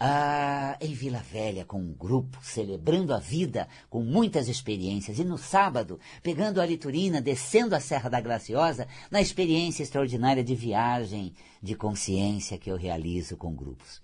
ah, 0.00 0.76
em 0.80 0.92
Vila 0.92 1.18
Velha 1.18 1.64
com 1.64 1.78
um 1.78 1.92
grupo, 1.92 2.38
celebrando 2.42 3.12
a 3.12 3.18
vida 3.18 3.68
com 3.90 4.02
muitas 4.02 4.48
experiências. 4.48 5.18
E 5.18 5.24
no 5.24 5.36
sábado, 5.36 5.98
pegando 6.22 6.60
a 6.60 6.66
liturina, 6.66 7.20
descendo 7.20 7.74
a 7.74 7.80
Serra 7.80 8.08
da 8.08 8.20
Graciosa, 8.20 8.86
na 9.10 9.20
experiência 9.20 9.82
extraordinária 9.82 10.44
de 10.44 10.54
viagem 10.54 11.34
de 11.62 11.74
consciência 11.74 12.58
que 12.58 12.70
eu 12.70 12.76
realizo 12.76 13.36
com 13.36 13.54
grupos. 13.54 14.00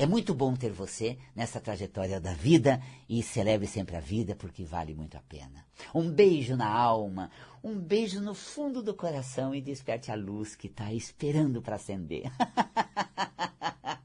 É 0.00 0.06
muito 0.06 0.32
bom 0.32 0.54
ter 0.54 0.70
você 0.70 1.18
nessa 1.34 1.60
trajetória 1.60 2.20
da 2.20 2.32
vida 2.32 2.80
e 3.08 3.20
celebre 3.20 3.66
sempre 3.66 3.96
a 3.96 4.00
vida 4.00 4.36
porque 4.36 4.62
vale 4.62 4.94
muito 4.94 5.16
a 5.16 5.20
pena. 5.20 5.66
Um 5.92 6.08
beijo 6.08 6.56
na 6.56 6.68
alma, 6.68 7.32
um 7.64 7.76
beijo 7.76 8.20
no 8.20 8.32
fundo 8.32 8.80
do 8.80 8.94
coração 8.94 9.52
e 9.52 9.60
desperte 9.60 10.12
a 10.12 10.14
luz 10.14 10.54
que 10.54 10.68
está 10.68 10.92
esperando 10.92 11.60
para 11.60 11.74
acender. 11.74 12.30